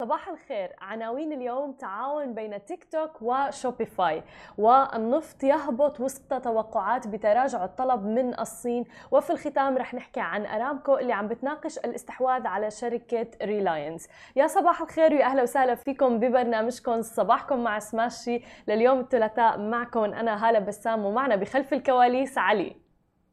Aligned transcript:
صباح 0.00 0.28
الخير. 0.28 0.72
عناوين 0.80 1.32
اليوم 1.32 1.72
تعاون 1.72 2.34
بين 2.34 2.64
تيك 2.64 2.84
توك 2.84 3.22
وشوبيفاي 3.22 4.22
والنفط 4.58 5.42
يهبط 5.42 6.00
وسط 6.00 6.34
توقعات 6.34 7.08
بتراجع 7.08 7.64
الطلب 7.64 8.04
من 8.06 8.40
الصين. 8.40 8.84
وفي 9.10 9.30
الختام 9.30 9.78
رح 9.78 9.94
نحكي 9.94 10.20
عن 10.20 10.46
أرامكو 10.46 10.98
اللي 10.98 11.12
عم 11.12 11.28
بتناقش 11.28 11.78
الاستحواذ 11.78 12.46
على 12.46 12.70
شركة 12.70 13.26
ريلاينس 13.42 14.08
يا 14.36 14.46
صباح 14.46 14.80
الخير 14.82 15.12
ويا 15.12 15.24
أهلا 15.24 15.42
وسهلا 15.42 15.74
فيكم 15.74 16.18
ببرنامجكم. 16.20 17.02
صباحكم 17.02 17.64
مع 17.64 17.78
سماشي. 17.78 18.42
لليوم 18.68 19.00
الثلاثاء 19.00 19.58
معكم 19.58 20.04
أنا 20.04 20.48
هالة 20.48 20.58
بسام 20.58 21.04
ومعنا 21.04 21.36
بخلف 21.36 21.72
الكواليس 21.72 22.38
علي. 22.38 22.76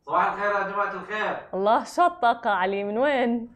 صباح 0.06 0.34
الخير 0.34 0.52
يا 0.52 0.72
جماعة 0.72 0.94
الخير. 0.94 1.38
الله 1.54 1.84
شو 1.84 2.06
الطاقة 2.06 2.50
علي 2.50 2.84
من 2.84 2.98
وين؟ 2.98 3.50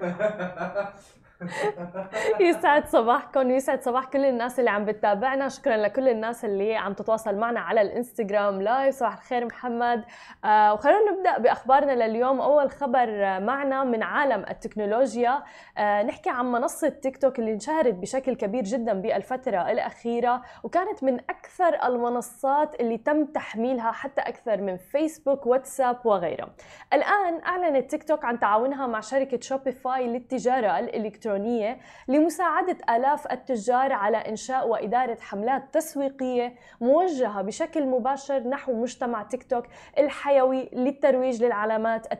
يسعد 2.40 2.86
صباحكم 2.86 3.46
ويسعد 3.46 3.82
صباح 3.82 4.04
كل 4.04 4.24
الناس 4.24 4.58
اللي 4.58 4.70
عم 4.70 4.84
بتتابعنا. 4.84 5.48
شكرا 5.48 5.76
لكل 5.76 6.08
الناس 6.08 6.44
اللي 6.44 6.76
عم 6.76 6.92
تتواصل 6.92 7.34
معنا 7.34 7.60
على 7.60 7.80
الإنستغرام 7.80 8.62
لايف 8.62 8.94
صباح 8.94 9.12
الخير 9.12 9.44
محمد. 9.46 10.04
آه 10.44 10.74
وخلونا 10.74 11.10
نبدأ 11.10 11.38
بأخبارنا 11.38 11.92
لليوم. 12.06 12.40
أول 12.40 12.70
خبر 12.70 13.06
معنا 13.40 13.84
من 13.84 14.02
عالم 14.02 14.44
التكنولوجيا. 14.50 15.42
آه 15.78 16.02
نحكي 16.02 16.30
عن 16.30 16.52
منصة 16.52 16.88
تيك 16.88 17.16
توك 17.16 17.38
اللي 17.38 17.52
انشهرت 17.52 17.94
بشكل 17.94 18.34
كبير 18.36 18.62
جدا 18.62 18.92
بالفترة 18.92 19.70
الأخيرة 19.70 20.42
وكانت 20.62 21.04
من 21.04 21.20
أكثر 21.20 21.86
المنصات 21.86 22.80
اللي 22.80 22.98
تم 22.98 23.24
تحميلها 23.24 23.92
حتى 23.92 24.20
أكثر 24.20 24.60
من 24.60 24.76
فيسبوك 24.76 25.46
واتساب 25.46 26.06
وغيرها. 26.06 26.48
الآن 26.92 27.40
أعلنت 27.46 27.90
تيك 27.90 28.04
توك 28.04 28.24
عن 28.24 28.38
تعاونها 28.38 28.86
مع 28.86 29.00
شركة 29.00 29.40
شوبيفاي 29.40 30.06
للتجارة 30.06 30.78
الإلكترونية. 30.78 31.33
الإلكترونية 31.34 31.78
لمساعدة 32.08 32.76
آلاف 32.96 33.32
التجار 33.32 33.92
على 33.92 34.16
إنشاء 34.16 34.68
وإدارة 34.68 35.18
حملات 35.20 35.74
تسويقية 35.74 36.54
موجهة 36.80 37.42
بشكل 37.42 37.86
مباشر 37.86 38.48
نحو 38.48 38.72
مجتمع 38.72 39.22
تيك 39.22 39.42
توك 39.42 39.64
الحيوي 39.98 40.70
للترويج 40.72 41.44
للعلامات 41.44 42.12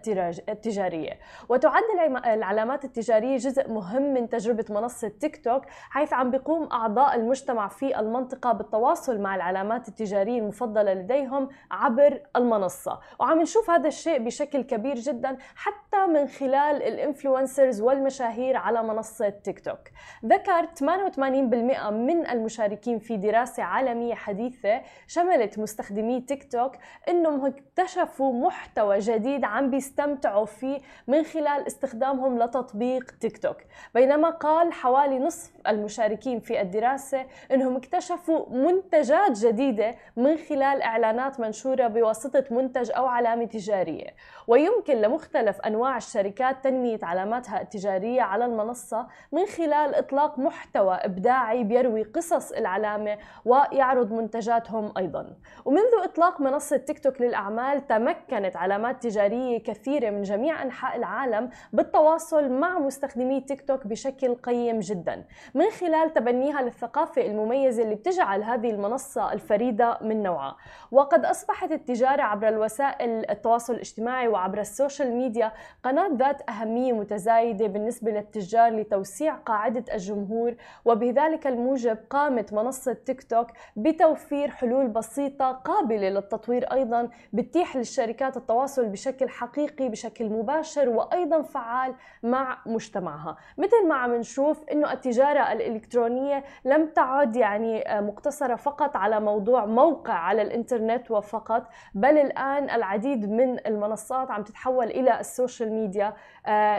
التجارية. 0.48 1.18
وتعد 1.48 1.82
العلامات 2.26 2.84
التجارية 2.84 3.36
جزء 3.36 3.70
مهم 3.70 4.14
من 4.14 4.28
تجربة 4.28 4.64
منصة 4.70 5.08
تيك 5.08 5.44
توك 5.44 5.62
حيث 5.90 6.12
عم 6.12 6.30
بيقوم 6.30 6.68
أعضاء 6.72 7.14
المجتمع 7.14 7.68
في 7.68 8.00
المنطقة 8.00 8.52
بالتواصل 8.52 9.20
مع 9.20 9.34
العلامات 9.34 9.88
التجارية 9.88 10.38
المفضلة 10.38 10.94
لديهم 10.94 11.48
عبر 11.70 12.20
المنصة. 12.36 13.00
وعم 13.20 13.40
نشوف 13.40 13.70
هذا 13.70 13.88
الشيء 13.88 14.18
بشكل 14.18 14.62
كبير 14.62 14.94
جدا 14.94 15.36
حتى 15.56 16.06
من 16.06 16.26
خلال 16.26 16.82
ال 16.82 16.91
influencers 16.91 17.80
والمشاهير 17.80 18.56
على 18.56 18.82
منصة 18.82 19.03
منصة 19.04 19.28
تيك 19.28 19.60
توك. 19.60 19.78
ذكر 20.24 20.66
88% 20.66 21.90
من 21.90 22.26
المشاركين 22.26 22.98
في 22.98 23.16
دراسة 23.16 23.62
عالمية 23.62 24.14
حديثة 24.14 24.82
شملت 25.06 25.58
مستخدمي 25.58 26.20
تيك 26.20 26.52
توك 26.52 26.72
إنهم 27.08 27.46
اكتشفوا 27.46 28.32
محتوى 28.32 28.98
جديد 28.98 29.44
عم 29.44 29.70
بيستمتعوا 29.70 30.44
فيه 30.44 30.80
من 31.06 31.22
خلال 31.22 31.66
استخدامهم 31.66 32.38
لتطبيق 32.38 33.10
تيك 33.20 33.38
توك. 33.38 33.56
بينما 33.94 34.30
قال 34.30 34.72
حوالي 34.72 35.18
نصف 35.18 35.52
المشاركين 35.68 36.40
في 36.40 36.60
الدراسة 36.60 37.26
إنهم 37.52 37.76
اكتشفوا 37.76 38.46
منتجات 38.50 39.38
جديدة 39.38 39.94
من 40.16 40.36
خلال 40.36 40.82
إعلانات 40.82 41.40
منشورة 41.40 41.86
بواسطة 41.86 42.44
منتج 42.50 42.90
أو 42.96 43.06
علامة 43.06 43.44
تجارية. 43.44 44.14
ويمكن 44.46 44.94
لمختلف 44.94 45.60
أنواع 45.60 45.96
الشركات 45.96 46.64
تنمية 46.64 46.98
علاماتها 47.02 47.60
التجارية 47.60 48.22
على 48.22 48.44
المنصة 48.44 48.83
المنصة 48.84 49.06
من 49.32 49.46
خلال 49.46 49.94
إطلاق 49.94 50.38
محتوى 50.38 50.94
إبداعي 50.94 51.64
بيروي 51.64 52.02
قصص 52.02 52.52
العلامة 52.52 53.18
ويعرض 53.44 54.12
منتجاتهم 54.12 54.92
أيضا. 54.98 55.36
ومنذ 55.64 56.04
إطلاق 56.04 56.40
منصة 56.40 56.76
تيك 56.76 56.98
توك 56.98 57.20
للأعمال 57.20 57.86
تمكنت 57.86 58.56
علامات 58.56 59.02
تجارية 59.02 59.62
كثيرة 59.62 60.10
من 60.10 60.22
جميع 60.22 60.62
أنحاء 60.62 60.96
العالم 60.96 61.50
بالتواصل 61.72 62.48
مع 62.52 62.78
مستخدمي 62.78 63.40
تيك 63.40 63.68
توك 63.68 63.86
بشكل 63.86 64.34
قيم 64.34 64.80
جدا 64.80 65.24
من 65.54 65.70
خلال 65.70 66.12
تبنيها 66.14 66.62
للثقافة 66.62 67.26
المميزة 67.26 67.82
اللي 67.82 67.94
بتجعل 67.94 68.42
هذه 68.42 68.70
المنصة 68.70 69.32
الفريدة 69.32 69.98
من 70.02 70.22
نوعها. 70.22 70.56
وقد 70.90 71.24
أصبحت 71.24 71.72
التجارة 71.72 72.22
عبر 72.22 72.48
الوسائل 72.48 73.30
التواصل 73.30 73.74
الاجتماعي 73.74 74.28
وعبر 74.28 74.60
ال 74.60 74.68
social 74.68 75.16
media 75.16 75.52
قناة 75.84 76.10
ذات 76.12 76.50
أهمية 76.50 76.92
متزايدة 76.92 77.66
بالنسبة 77.66 78.10
للتجار 78.10 78.72
لتوسيع 78.80 79.34
قاعدة 79.34 79.84
الجمهور 79.94 80.54
وبذلك 80.84 81.46
الموجب 81.46 81.98
قامت 82.10 82.52
منصة 82.52 82.92
تيك 82.92 83.22
توك 83.22 83.46
بتوفير 83.76 84.50
حلول 84.50 84.88
بسيطة 84.88 85.52
قابلة 85.52 86.08
للتطوير 86.08 86.72
أيضا 86.72 87.08
بتتيح 87.32 87.76
للشركات 87.76 88.36
التواصل 88.36 88.86
بشكل 88.88 89.28
حقيقي 89.28 89.88
بشكل 89.88 90.28
مباشر 90.30 90.88
وأيضا 90.88 91.42
فعال 91.42 91.94
مع 92.22 92.58
مجتمعها. 92.66 93.36
مثل 93.58 93.88
ما 93.88 93.94
عم 93.94 94.14
نشوف 94.14 94.64
أنه 94.72 94.92
التجارة 94.92 95.52
الإلكترونية 95.52 96.44
لم 96.64 96.86
تعد 96.86 97.36
يعني 97.36 97.84
مقتصرة 97.88 98.54
فقط 98.54 98.96
على 98.96 99.20
موضوع 99.20 99.66
موقع 99.66 100.12
على 100.12 100.42
الإنترنت 100.42 101.10
وفقط 101.10 101.62
بل 101.94 102.18
الآن 102.18 102.70
العديد 102.70 103.30
من 103.30 103.66
المنصات 103.66 104.30
عم 104.30 104.42
تتحول 104.42 104.86
إلى 104.86 105.20
ال 105.20 105.28
social 105.28 105.72
media. 105.72 106.06
آه، 106.06 106.14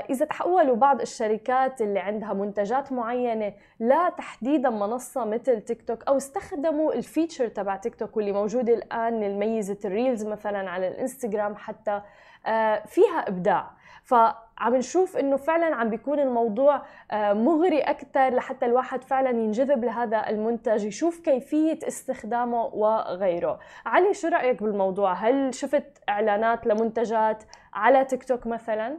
إذا 0.09 0.25
تحولوا 0.25 0.75
بعض 0.75 1.01
الشركات 1.01 1.81
اللي 1.81 1.99
عندها 1.99 2.33
منتجات 2.33 2.91
معينة 2.91 3.53
لا 3.79 4.09
تحديدا 4.09 4.69
منصة 4.69 5.25
مثل 5.25 5.61
تيك 5.61 5.81
توك 5.81 6.03
أو 6.07 6.17
استخدموا 6.17 6.93
ال 6.93 7.00
feature 7.00 7.47
تبع 7.47 7.75
تيك 7.75 7.95
توك 7.95 8.17
واللي 8.17 8.31
موجودة 8.31 8.73
الآن 8.73 9.23
الميزه 9.23 9.77
ال 9.85 9.92
reels 9.92 10.25
مثلا 10.25 10.69
على 10.69 10.87
الإنستغرام 10.87 11.55
حتى 11.55 12.01
آه، 12.45 12.83
فيها 12.85 13.27
إبداع. 13.27 13.71
فعم 14.03 14.75
نشوف 14.75 15.17
إنه 15.17 15.37
فعلا 15.37 15.75
عم 15.75 15.89
بيكون 15.89 16.19
الموضوع 16.19 16.81
آه، 17.11 17.33
مغري 17.33 17.79
أكثر 17.79 18.35
لحتى 18.35 18.65
الواحد 18.65 19.03
فعلا 19.03 19.29
ينجذب 19.29 19.85
لهذا 19.85 20.29
المنتج 20.29 20.85
يشوف 20.85 21.19
كيفية 21.19 21.79
استخدامه 21.87 22.65
وغيره. 22.65 23.59
علي 23.85 24.13
شو 24.13 24.27
رأيك 24.27 24.63
بالموضوع؟ 24.63 25.13
هل 25.13 25.53
شفت 25.53 26.03
إعلانات 26.09 26.67
لمنتجات 26.67 27.43
على 27.73 28.05
تيك 28.05 28.23
توك 28.23 28.47
مثلا؟ 28.47 28.97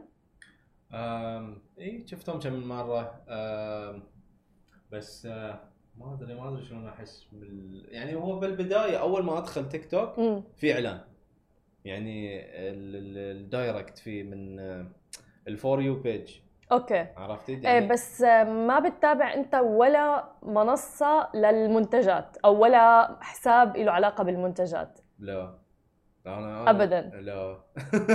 إي 1.79 2.07
شفتهم 2.07 2.39
كم 2.39 2.53
من 2.53 2.67
مره 2.67 3.21
بس 4.91 5.25
ما 5.25 6.13
أدري 6.13 6.35
ما 6.35 6.49
أدري 6.49 6.65
شلون 6.65 6.87
أحس 6.87 7.27
بال... 7.31 7.85
يعني 7.89 8.15
هو 8.15 8.39
بالبداية 8.39 8.97
أول 8.97 9.23
ما 9.23 9.37
أدخل 9.37 9.69
تيك 9.69 9.91
توك 9.91 10.13
في 10.55 10.73
إعلان. 10.73 11.01
يعني 11.85 12.41
ال 13.31 13.40
direct 13.40 13.97
فيه 13.97 14.23
من 14.23 14.59
ال 15.47 15.56
For 15.56 15.81
You 15.81 16.01
Page 16.01 16.35
okay. 16.71 17.07
عرفتي؟ 17.17 17.53
يعني 17.53 17.67
إيه 17.67 17.89
بس 17.89 18.21
ما 18.21 18.79
بتتابع 18.79 19.33
أنت 19.33 19.55
ولا 19.55 20.29
منصة 20.43 21.29
للمنتجات 21.35 22.37
أو 22.45 22.63
ولا 22.63 23.17
حساب 23.21 23.77
له 23.77 23.91
علاقة 23.91 24.23
بالمنتجات. 24.23 24.99
لا. 25.19 25.53
أنا 26.27 26.69
ابدا. 26.69 27.01
لا. 27.01 27.57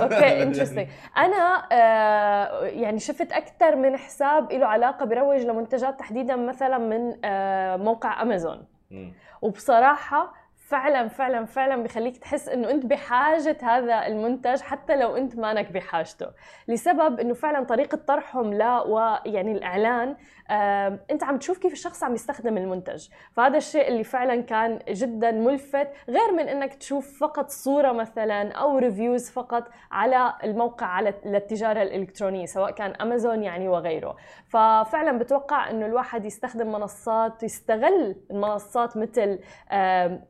okay 0.02 0.42
interesting 0.42 0.86
أنا 1.16 1.68
آه 1.72 2.64
يعني 2.64 2.98
شفت 2.98 3.32
أكثر 3.32 3.76
من 3.76 3.96
حساب 3.96 4.52
له 4.52 4.66
علاقة 4.66 5.04
بروج 5.06 5.40
لمنتجات 5.40 5.98
تحديدا 5.98 6.36
مثلا 6.36 6.78
من 6.78 7.16
آه 7.24 7.76
موقع 7.76 8.22
امازون 8.22 8.66
وبصراحة 9.42 10.34
فعلا 10.56 11.08
فعلا 11.08 11.44
فعلا 11.44 11.82
بخليك 11.82 12.16
تحس 12.16 12.48
إنه 12.48 12.70
أنت 12.70 12.86
بحاجة 12.86 13.56
هذا 13.62 14.06
المنتج 14.06 14.60
حتى 14.60 14.96
لو 14.96 15.16
أنت 15.16 15.36
مانك 15.38 15.72
بحاجته. 15.72 16.26
لسبب 16.68 17.20
إنه 17.20 17.34
فعلا 17.34 17.64
طريقة 17.64 17.96
طرحهم 17.96 18.52
لا 18.54 18.82
ويعني 18.82 19.52
الإعلان 19.52 20.08
آه 20.08 20.16
انت 20.50 21.24
عم 21.24 21.38
تشوف 21.38 21.58
كيف 21.58 21.72
الشخص 21.72 22.04
عم 22.04 22.14
يستخدم 22.14 22.56
المنتج. 22.56 23.08
فهذا 23.32 23.56
الشيء 23.56 23.88
اللي 23.88 24.04
فعلا 24.04 24.42
كان 24.42 24.78
جدا 24.88 25.30
ملفت 25.30 25.88
غير 26.08 26.32
من 26.32 26.48
إنك 26.48 26.74
تشوف 26.74 27.20
فقط 27.20 27.50
صورة 27.50 27.92
مثلا 27.92 28.52
أو 28.52 28.78
reviews 28.78 29.30
فقط 29.30 29.68
على 29.90 30.34
الموقع 30.44 30.86
على 30.86 31.14
للتجارة 31.24 31.82
الإلكترونية 31.82 32.46
سواء 32.46 32.70
كان 32.70 32.90
امازون 32.90 33.42
يعني 33.42 33.68
وغيره. 33.68 34.16
ففعلا 34.48 35.18
بتوقع 35.18 35.70
إنه 35.70 35.86
الواحد 35.86 36.24
يستخدم 36.24 36.72
منصات 36.72 37.42
يستغل 37.42 38.16
المنصات 38.30 38.96
مثل 38.96 39.38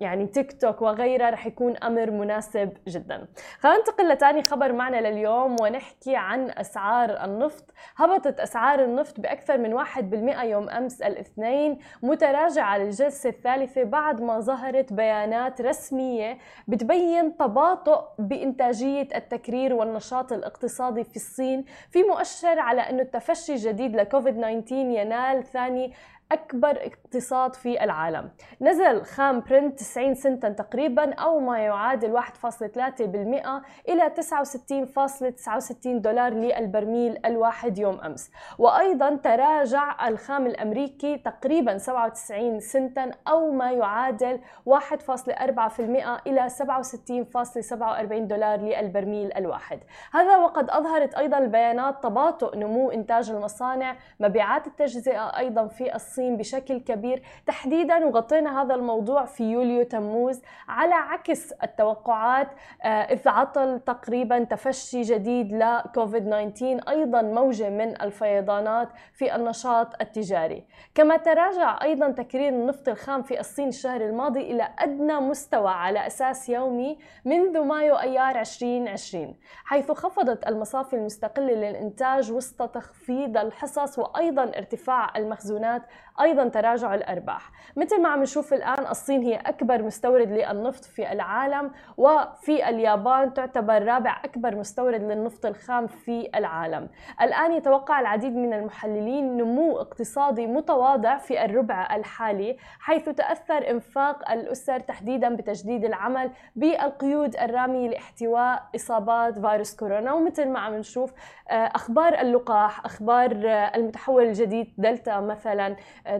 يعني 0.00 0.26
تيك 0.26 0.60
توك 0.60 0.82
وغيرها 0.82 1.30
رح 1.30 1.46
يكون 1.46 1.76
أمر 1.76 2.10
مناسب 2.10 2.72
جدا. 2.88 3.28
خلينا 3.58 3.78
ننتقل 3.78 4.08
لتاني 4.08 4.42
خبر 4.42 4.72
معنا 4.72 5.08
لليوم 5.08 5.56
ونحكي 5.60 6.16
عن 6.16 6.50
أسعار 6.50 7.24
النفط. 7.24 7.64
هبطت 7.96 8.40
أسعار 8.40 8.84
النفط 8.84 9.20
بأكثر 9.20 9.58
من 9.58 9.84
1% 9.84 10.11
يوم 10.42 10.68
أمس 10.70 11.02
الاثنين 11.02 11.78
متراجعة 12.02 12.78
للجلسة 12.78 13.28
الثالثة 13.30 13.82
بعد 13.82 14.20
ما 14.20 14.40
ظهرت 14.40 14.92
بيانات 14.92 15.60
رسمية 15.60 16.38
بتبين 16.68 17.36
تباطؤ 17.36 18.00
بإنتاجية 18.18 19.08
التكرير 19.14 19.74
والنشاط 19.74 20.32
الاقتصادي 20.32 21.04
في 21.04 21.16
الصين 21.16 21.64
في 21.90 22.02
مؤشر 22.02 22.58
على 22.58 22.80
أنه 22.80 23.02
التفشي 23.02 23.52
الجديد 23.52 23.96
لكوفيد 23.96 24.34
19 24.36 24.76
ينال 24.76 25.44
ثاني 25.44 25.92
أكبر 26.32 26.70
اقتصاد 27.12 27.54
في 27.54 27.84
العالم. 27.84 28.30
نزل 28.60 29.02
خام 29.02 29.40
برنت 29.40 29.78
90 29.78 30.14
سنتا 30.14 30.48
تقريبا 30.48 31.14
أو 31.14 31.40
ما 31.40 31.58
يعادل 31.58 32.12
1.3% 32.12 33.62
إلى 33.88 34.10
69.69 34.10 36.00
دولار 36.00 36.32
للبرميل 36.32 37.18
الواحد 37.24 37.78
يوم 37.78 38.00
أمس. 38.00 38.30
وأيضا 38.58 39.16
تراجع 39.16 40.08
الخام 40.08 40.46
الأمريكي 40.46 41.18
تقريبا 41.18 41.78
97 41.78 42.60
سنتا 42.60 43.10
أو 43.28 43.50
ما 43.50 43.72
يعادل 43.72 44.40
1.4% 44.66 46.20
إلى 46.26 46.48
67.47 46.50 48.28
دولار 48.28 48.60
للبرميل 48.60 49.32
الواحد. 49.36 49.80
هذا 50.12 50.36
وقد 50.36 50.70
أظهرت 50.70 51.14
أيضا 51.14 51.38
البيانات 51.38 52.02
تباطؤ 52.02 52.56
نمو 52.56 52.90
إنتاج 52.90 53.30
المصانع 53.30 53.96
مبيعات 54.20 54.66
التجزئة 54.66 55.38
أيضا 55.38 55.66
في 55.66 55.94
الصين 55.94 56.36
بشكل 56.36 56.80
كبير 56.80 57.01
تحديدا 57.46 58.04
وغطينا 58.06 58.62
هذا 58.62 58.74
الموضوع 58.74 59.24
في 59.24 59.44
يوليو 59.44 59.82
تموز 59.82 60.42
على 60.68 60.94
عكس 60.94 61.52
التوقعات 61.52 62.48
آه، 62.82 62.86
إذ 62.86 63.28
عطل 63.28 63.80
تقريبا 63.80 64.44
تفشي 64.44 65.02
جديد 65.02 65.52
لكوفيد 65.52 66.52
19 66.52 66.80
أيضا 66.88 67.22
موجة 67.22 67.70
من 67.70 68.02
الفيضانات 68.02 68.88
في 69.12 69.34
النشاط 69.34 70.00
التجاري. 70.00 70.64
كما 70.94 71.16
تراجع 71.16 71.82
أيضا 71.82 72.10
تكرير 72.10 72.48
النفط 72.48 72.88
الخام 72.88 73.22
في 73.22 73.40
الصين 73.40 73.68
الشهر 73.68 74.00
الماضي 74.00 74.40
إلى 74.40 74.68
أدنى 74.78 75.20
مستوى 75.20 75.70
على 75.70 76.06
أساس 76.06 76.48
يومي 76.48 76.98
منذ 77.24 77.60
مايو 77.60 77.94
أيار 77.94 78.40
2020 78.40 79.36
حيث 79.64 79.90
خفضت 79.92 80.48
المصافي 80.48 80.96
المستقلة 80.96 81.52
للإنتاج 81.52 82.32
وسط 82.32 82.62
تخفيض 82.62 83.36
الحصص 83.36 83.98
وأيضا 83.98 84.42
ارتفاع 84.42 85.16
المخزونات. 85.16 85.82
أيضا 86.20 86.48
تراجع 86.48 86.91
الأرباح. 86.94 87.50
مثل 87.76 88.02
ما 88.02 88.08
عم 88.08 88.22
نشوف 88.22 88.54
الآن 88.54 88.86
الصين 88.86 89.22
هي 89.22 89.36
أكبر 89.36 89.82
مستورد 89.82 90.28
للنفط 90.32 90.84
في 90.84 91.12
العالم 91.12 91.70
وفي 91.96 92.68
اليابان 92.68 93.34
تعتبر 93.34 93.82
رابع 93.82 94.20
أكبر 94.24 94.56
مستورد 94.56 95.02
للنفط 95.02 95.46
الخام 95.46 95.86
في 95.86 96.28
العالم. 96.34 96.88
الآن 97.22 97.52
يتوقع 97.52 98.00
العديد 98.00 98.36
من 98.36 98.52
المحللين 98.52 99.36
نمو 99.36 99.80
اقتصادي 99.80 100.46
متواضع 100.46 101.16
في 101.16 101.44
الربع 101.44 101.96
الحالي 101.96 102.56
حيث 102.80 103.08
تأثر 103.08 103.70
إنفاق 103.70 104.30
الأسر 104.30 104.80
تحديدا 104.80 105.34
بتجديد 105.34 105.84
العمل 105.84 106.30
بالقيود 106.56 107.36
الراميه 107.36 107.88
لاحتواء 107.88 108.62
إصابات 108.76 109.38
فيروس 109.38 109.76
كورونا. 109.76 110.12
ومثل 110.12 110.48
ما 110.48 110.58
عم 110.58 110.74
نشوف 110.74 111.12
آه، 111.48 111.54
أخبار 111.74 112.20
اللقاح 112.20 112.84
أخبار 112.84 113.30
آه، 113.44 113.76
المتحول 113.76 114.22
الجديد 114.22 114.74
دلتا 114.78 115.20
مثلا 115.20 115.76
آه، 116.06 116.16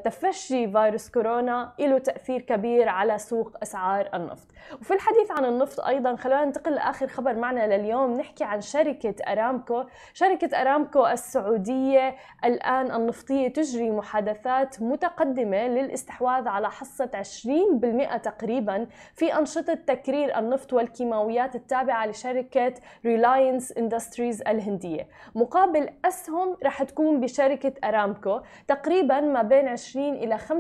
فيروس 0.71 1.11
كورونا 1.11 1.73
له 1.79 1.99
تأثير 1.99 2.41
كبير 2.41 2.89
على 2.89 3.19
سوق 3.19 3.57
أسعار 3.63 4.09
النفط. 4.15 4.47
وفي 4.81 4.95
الحديث 4.95 5.31
عن 5.31 5.45
النفط 5.45 5.81
أيضا 5.81 6.17
خلونا 6.17 6.45
ننتقل 6.45 6.75
لآخر 6.75 7.07
خبر 7.09 7.35
معنا 7.35 7.77
لليوم. 7.77 8.19
نحكي 8.19 8.45
عن 8.45 8.61
شركة 8.61 9.15
أرامكو. 9.33 9.85
شركة 10.15 10.61
أرامكو 10.61 11.07
السعودية 11.07 12.17
الآن 12.45 12.91
النفطية 12.91 13.49
تجري 13.49 13.91
محادثات 13.91 14.83
متقدمة 14.83 15.69
للاستحواذ 15.69 16.49
على 16.49 16.71
حصة 16.71 17.11
20% 17.15 18.17
تقريبا 18.17 18.87
في 19.15 19.39
أنشطة 19.39 19.75
تكرير 19.75 20.39
النفط 20.39 20.73
والكيماويات 20.73 21.55
التابعة 21.55 22.07
لشركة 22.07 22.75
ريلاينس 23.05 23.73
اندستريز 23.73 24.43
الهندية. 24.43 25.09
مقابل 25.35 25.89
أسهم 26.05 26.57
رح 26.65 26.83
تكون 26.83 27.21
بشركة 27.21 27.73
أرامكو 27.89 28.41
تقريبا 28.69 29.21
ما 29.21 29.43
بين 29.43 29.69
20 29.69 30.15
إلى 30.15 30.39
25 30.39 30.52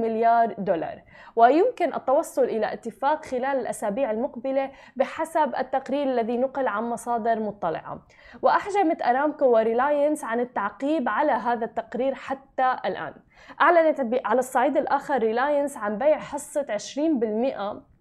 مليار 0.00 0.54
دولار. 0.58 1.02
ويمكن 1.36 1.94
التوصل 1.94 2.44
إلى 2.44 2.72
اتفاق 2.72 3.24
خلال 3.24 3.44
الأسابيع 3.44 4.10
المقبلة 4.10 4.70
بحسب 4.96 5.54
التقرير 5.58 6.02
الذي 6.02 6.36
نقل 6.38 6.68
عن 6.68 6.84
مصادر 6.84 7.40
مطلعة. 7.40 7.98
وأحجمت 8.42 9.02
أرامكو 9.02 9.46
وريلاينس 9.46 10.24
عن 10.24 10.40
التعقيب 10.40 11.08
على 11.08 11.32
هذا 11.32 11.64
التقرير 11.64 12.14
حتى 12.14 12.76
الآن. 12.84 13.14
أعلنت 13.60 14.20
على 14.24 14.38
الصعيد 14.38 14.76
الآخر 14.76 15.18
ريلاينس 15.18 15.76
عن 15.76 15.98
بيع 15.98 16.18
حصة 16.18 16.66
20% 16.70 17.91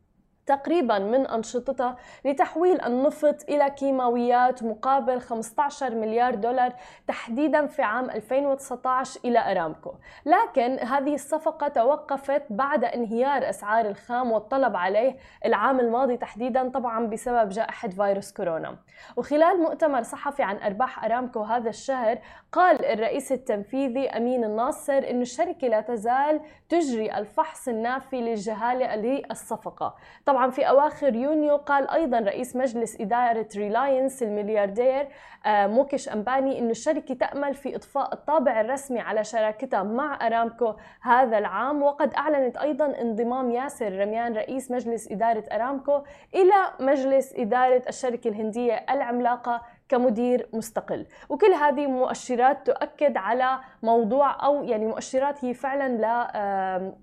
تقريبا 0.46 1.00
من 1.00 1.28
أنشطتها 1.28 1.98
لتحويل 2.26 2.82
النفط 2.82 3.50
إلى 3.50 3.70
كيماويات 3.70 4.64
مقابل 4.64 5.22
15 5.22 5.96
مليار 5.96 6.36
دولار 6.36 6.74
تحديدا 7.08 7.66
في 7.68 7.82
عام 7.82 8.10
2019 8.10 9.20
إلى 9.26 9.52
أرامكو. 9.52 9.94
لكن 10.26 10.80
هذه 10.80 11.14
الصفقة 11.14 11.68
توقفت 11.68 12.44
بعد 12.50 12.84
انهيار 12.84 13.50
أسعار 13.50 13.86
الخام 13.86 14.32
والطلب 14.32 14.76
عليه 14.76 15.18
العام 15.46 15.80
الماضي 15.80 16.18
تحديدا 16.18 16.70
طبعا 16.70 17.08
بسبب 17.08 17.50
جائحة 17.50 17.88
فيروس 17.88 18.34
كورونا. 18.34 18.78
وخلال 19.16 19.60
مؤتمر 19.60 20.04
صحفي 20.04 20.44
عن 20.44 20.58
أرباح 20.58 21.06
أرامكو 21.06 21.44
هذا 21.44 21.70
الشهر 21.70 22.20
قال 22.52 22.86
الرئيس 22.86 23.32
التنفيذي 23.32 24.10
أمين 24.10 24.44
الناصر 24.44 24.98
أن 24.98 25.22
الشركة 25.22 25.68
لا 25.68 25.82
تزال 25.82 26.42
تجري 26.70 27.18
الفحص 27.18 27.68
النافي 27.68 28.22
للجهالة 28.22 28.96
للصفقة. 28.96 29.96
طبعا 30.32 30.50
في 30.50 30.70
أواخر 30.70 31.16
يونيو 31.16 31.56
قال 31.56 31.90
أيضا 31.90 32.20
رئيس 32.20 32.56
مجلس 32.56 33.02
إدارة 33.02 33.48
ريلاينس 33.56 34.24
الملياردير 34.24 35.08
آه، 35.46 35.68
موكش 35.68 36.10
أمباني 36.10 36.60
أن 36.60 36.70
الشركة 36.70 37.14
تأمل 37.14 37.54
في 37.54 37.76
إضفاء 37.76 38.14
الطابع 38.14 38.62
الرسمي 38.62 39.00
على 39.00 39.24
شراكتها 39.24 39.84
مع 39.84 40.28
أرامكو 40.28 40.74
هذا 41.02 41.38
العام. 41.38 41.84
وقد 41.84 42.14
أعلنت 42.14 42.58
أيضا 42.58 43.02
انضمام 43.02 43.52
ياسر 43.52 44.00
رميان 44.00 44.34
رئيس 44.34 44.72
مجلس 44.72 45.12
إدارة 45.12 45.44
أرامكو 45.52 46.02
إلى 46.36 46.54
مجلس 46.80 47.34
إدارة 47.36 47.84
الشركة 47.90 48.28
الهندية 48.28 48.86
العملاقة. 48.90 49.62
كمدير 49.92 50.48
مستقل 50.54 51.06
وكل 51.30 51.54
هذه 51.54 51.88
مؤشرات 51.88 52.68
تؤكد 52.68 53.18
على 53.18 53.60
موضوع 53.84 54.46
أو 54.46 54.64
يعني 54.64 54.86
مؤشرات 54.86 55.46
هي 55.46 55.54
فعلا 55.54 55.88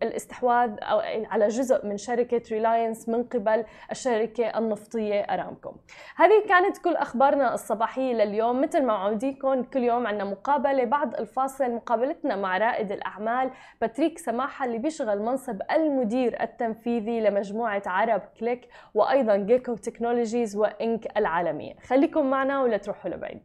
للاستحواذ 0.02 0.70
أو 0.82 0.98
على 1.30 1.48
جزء 1.48 1.86
من 1.86 1.96
شركة 1.96 2.42
ريلاينس 2.50 3.08
من 3.08 3.22
قبل 3.22 3.64
الشركة 3.90 4.58
النفطية 4.58 5.20
أرامكو. 5.20 5.72
هذه 6.16 6.46
كانت 6.48 6.78
كل 6.78 6.96
أخبارنا 6.96 7.54
الصباحية 7.54 8.14
لليوم 8.14 8.60
مثل 8.60 8.82
ما 8.82 8.92
عوديكم 8.92 9.62
كل 9.62 9.82
يوم 9.82 10.06
عندنا 10.06 10.24
مقابلة 10.24 10.84
بعد 10.84 11.14
الفاصل 11.14 11.70
مقابلتنا 11.70 12.36
مع 12.36 12.58
رائد 12.58 12.92
الأعمال 12.92 13.50
باتريك 13.80 14.18
سماحة 14.18 14.64
اللي 14.64 14.78
بيشغل 14.78 15.22
منصب 15.22 15.62
المدير 15.70 16.42
التنفيذي 16.42 17.20
لمجموعة 17.20 17.82
عرب 17.86 18.22
كليك 18.40 18.68
وأيضا 18.94 19.36
جيكو 19.36 19.74
تكنولوجيز 19.74 20.56
وانك 20.56 21.18
العالمية. 21.18 21.74
خليكم 21.86 22.30
معنا 22.30 22.62
ولا 22.62 22.77
تروحوا 22.78 23.10
لبعيد. 23.10 23.40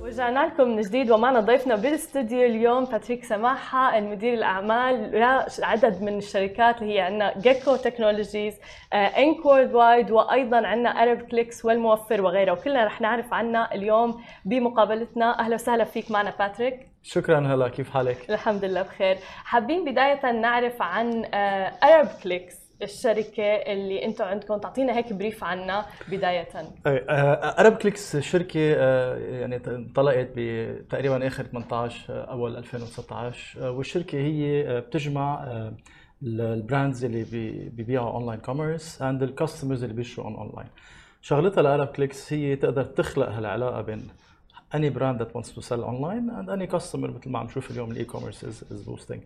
ورجعنا 0.00 0.46
لكم 0.46 0.68
من 0.68 0.80
جديد 0.80 1.10
ومعنا 1.10 1.40
ضيفنا 1.40 1.76
بالاستوديو 1.76 2.42
اليوم 2.42 2.84
باتريك 2.84 3.24
سماحة 3.24 3.98
المدير 3.98 4.34
الأعمال 4.34 5.10
لعدد 5.58 6.02
من 6.02 6.18
الشركات 6.18 6.82
اللي 6.82 6.94
هي 6.94 7.00
عندنا 7.00 7.38
جيكو 7.38 7.76
تكنولوجيز 7.76 8.60
انك 8.94 9.46
worldwide 9.46 10.10
وأيضا 10.10 10.66
عندنا 10.66 10.90
ارب 10.90 11.22
كليكس 11.22 11.64
والموفر 11.64 12.22
وغيرها 12.22 12.52
وكلنا 12.52 12.84
رح 12.84 13.00
نعرف 13.00 13.34
عنها 13.34 13.74
اليوم 13.74 14.22
بمقابلتنا. 14.44 15.38
أهلا 15.38 15.54
وسهلا 15.54 15.84
فيك 15.84 16.10
معنا 16.10 16.32
باتريك. 16.38 16.88
شكرا 17.02 17.40
هلا 17.40 17.68
كيف 17.68 17.90
حالك؟ 17.90 18.30
الحمد 18.30 18.64
لله 18.64 18.82
بخير. 18.82 19.16
حابين 19.44 19.84
بداية 19.84 20.32
نعرف 20.32 20.82
عن 20.82 21.24
ارب 21.84 22.06
آه، 22.06 22.22
كليكس 22.22 22.59
الشركة 22.82 23.42
اللي 23.42 24.04
أنتم 24.04 24.24
عندكم 24.24 24.58
تعطينا 24.58 24.96
هيك 24.96 25.12
brief 25.12 25.44
عنها 25.44 25.86
بداية. 26.08 26.48
أرب 27.58 27.76
كليكس 27.76 28.16
شركة 28.16 28.74
آه، 28.76 29.16
يعني 29.16 29.56
انطلقت 29.66 30.28
بتقريبا 30.36 31.26
آخر 31.26 31.44
18 31.44 32.14
آه، 32.14 32.24
أول 32.24 32.56
2019 32.56 33.62
آه، 33.62 33.70
والشركة 33.70 34.18
هي 34.18 34.80
بتجمع 34.80 35.46
ال 36.22 36.34
brands 36.34 37.04
اللي 37.04 37.24
بيبيعوا 37.70 38.10
online 38.10 38.40
commerce 38.40 39.02
عند 39.02 39.22
ال 39.22 39.28
customers 39.28 39.82
اللي 39.82 39.94
بيشتروا 39.94 40.26
اونلاين 40.26 40.68
شغلتها 41.22 41.62
لأرب 41.62 41.86
كليكس 41.86 42.32
هي 42.32 42.56
تقدر 42.56 42.84
تخلق 42.84 43.28
هالعلاقة 43.28 43.80
بين 43.80 44.08
any 44.74 44.90
brand 44.90 45.18
that 45.18 45.34
wants 45.34 45.50
to 45.50 45.62
sell 45.62 45.82
online 45.84 46.30
and 46.30 46.48
any 46.48 46.66
customer 46.66 47.10
مثل 47.10 47.30
ما 47.30 47.38
عم 47.38 47.46
نشوف 47.46 47.70
اليوم 47.70 47.90
الاي 47.90 48.04
كوميرس 48.04 48.44
is 48.44 48.88
boosting. 48.88 49.20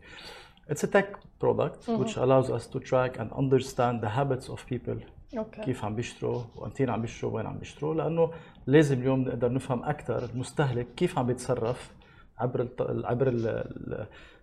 It's 0.70 0.84
a 0.84 0.88
tech 0.88 1.10
product 1.40 1.88
which 1.88 2.16
allows 2.18 2.48
us 2.58 2.68
to 2.74 2.80
track 2.80 3.12
and 3.20 3.28
understand 3.44 4.02
the 4.02 4.10
habits 4.10 4.48
of 4.50 4.60
people 4.74 5.00
اوكي 5.38 5.62
كيف 5.62 5.86
عم 5.86 5.96
بيشتروا 5.96 6.44
وامتين 6.56 6.90
عم 6.90 7.02
بيشتروا 7.02 7.32
وين 7.34 7.46
عم 7.46 7.58
بيشتروا 7.58 7.96
لانه 7.96 8.32
لازم 8.68 9.00
اليوم 9.00 9.22
نقدر 9.22 9.52
نفهم 9.52 9.84
اكثر 9.84 10.30
المستهلك 10.34 10.88
كيف 10.98 11.20
عم 11.20 11.26
بيتصرف 11.26 11.92
عبر 12.38 12.62
ال 12.80 13.06
عبر 13.06 13.28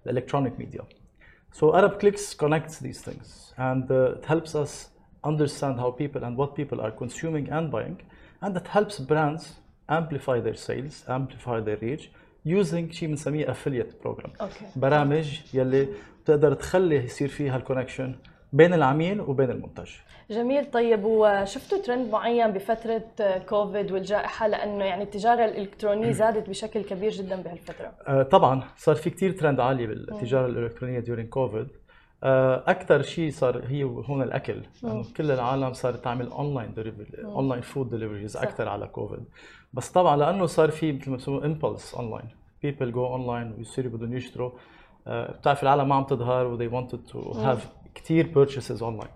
الالكترونيك 0.07 0.59
ميديا. 0.59 0.83
So 1.53 1.75
Arab 1.75 1.99
Clicks 2.01 2.35
connects 2.35 2.79
these 2.79 3.01
things 3.01 3.55
and 3.57 3.91
uh, 3.91 4.17
it 4.19 4.25
helps 4.27 4.55
us 4.55 4.91
understand 5.25 5.81
how 5.81 5.91
people 5.91 6.23
and 6.27 6.37
what 6.37 6.55
people 6.55 6.81
are 6.81 6.93
consuming 7.03 7.49
and 7.49 7.71
buying 7.71 7.99
and 8.43 8.57
it 8.57 8.67
helps 8.77 8.99
brands 8.99 9.55
amplify 9.89 10.39
their 10.47 10.59
sales, 10.69 11.05
amplify 11.09 11.59
their 11.61 11.79
reach 11.87 12.05
using 12.48 12.92
شيء 12.92 13.10
بنسميه 13.10 13.46
program. 14.04 14.42
okay. 14.42 14.66
برامج 14.76 15.40
يلي 15.54 15.88
بتقدر 16.24 16.54
تخلي 16.54 16.96
يصير 16.96 17.28
فيها 17.28 17.58
ال 17.58 17.63
connection 17.63 18.16
بين 18.54 18.74
العميل 18.74 19.22
وبين 19.22 19.52
المنتج. 19.52 19.90
جميل. 20.32 20.72
طيب 20.72 21.04
وشفتوا 21.04 21.78
ترند 21.78 22.12
معين 22.12 22.52
بفترة 22.52 23.04
كوفيد 23.50 23.92
والجائحة؟ 23.92 24.48
لأنه 24.48 24.84
يعني 24.84 25.04
التجارة 25.04 25.46
الإلكترونية 25.46 26.12
زادت 26.22 26.50
بشكل 26.50 26.82
كبير 26.82 27.12
جدا 27.12 27.36
بهالفترة. 27.36 27.92
آه، 28.08 28.24
طبعا 28.24 28.64
صار 28.78 28.96
في 28.96 29.10
كتير 29.10 29.32
ترند 29.32 29.60
عالي 29.60 29.88
بالتجارة 29.88 30.46
الإلكترونية 30.46 31.00
during 31.00 31.28
كوفيد 31.28 31.68
أكثر 32.24 33.02
شيء 33.02 33.32
صار 33.32 33.64
هي 33.68 33.84
هون 33.84 34.22
الأكل. 34.22 34.62
لأنه 34.84 35.06
كل 35.18 35.32
العالم 35.32 35.74
صارت 35.74 36.04
تعمل 36.04 36.28
online 36.28 36.74
delivery 36.74 37.24
online 37.24 37.62
food 37.62 37.90
deliveries 37.90 38.38
أكثر 38.38 38.70
على 38.70 38.88
كوفيد 38.88 39.24
بس 39.74 39.90
طبعا 39.92 40.18
لأنه 40.18 40.46
صار 40.46 40.72
في 40.72 40.92
مثل 40.92 41.10
ما 41.12 41.18
بسموه 41.18 41.46
impulse 41.46 41.94
online 41.96 42.30
people 42.64 42.92
go 42.92 43.06
online 43.06 43.54
ويصيروا 43.58 43.92
بدهم 43.92 44.14
يشتروا. 44.14 44.52
آه، 45.08 45.32
بتعرف 45.32 45.64
العالم 45.64 45.90
ما 45.90 45.96
عم 45.96 46.04
تظهر 46.04 46.46
و 46.46 46.58
they 46.58 46.72
wanted 46.72 47.12
to 47.12 47.38
have 47.38 47.60
كتير 47.96 48.32
purchases 48.34 48.82
online 48.84 49.10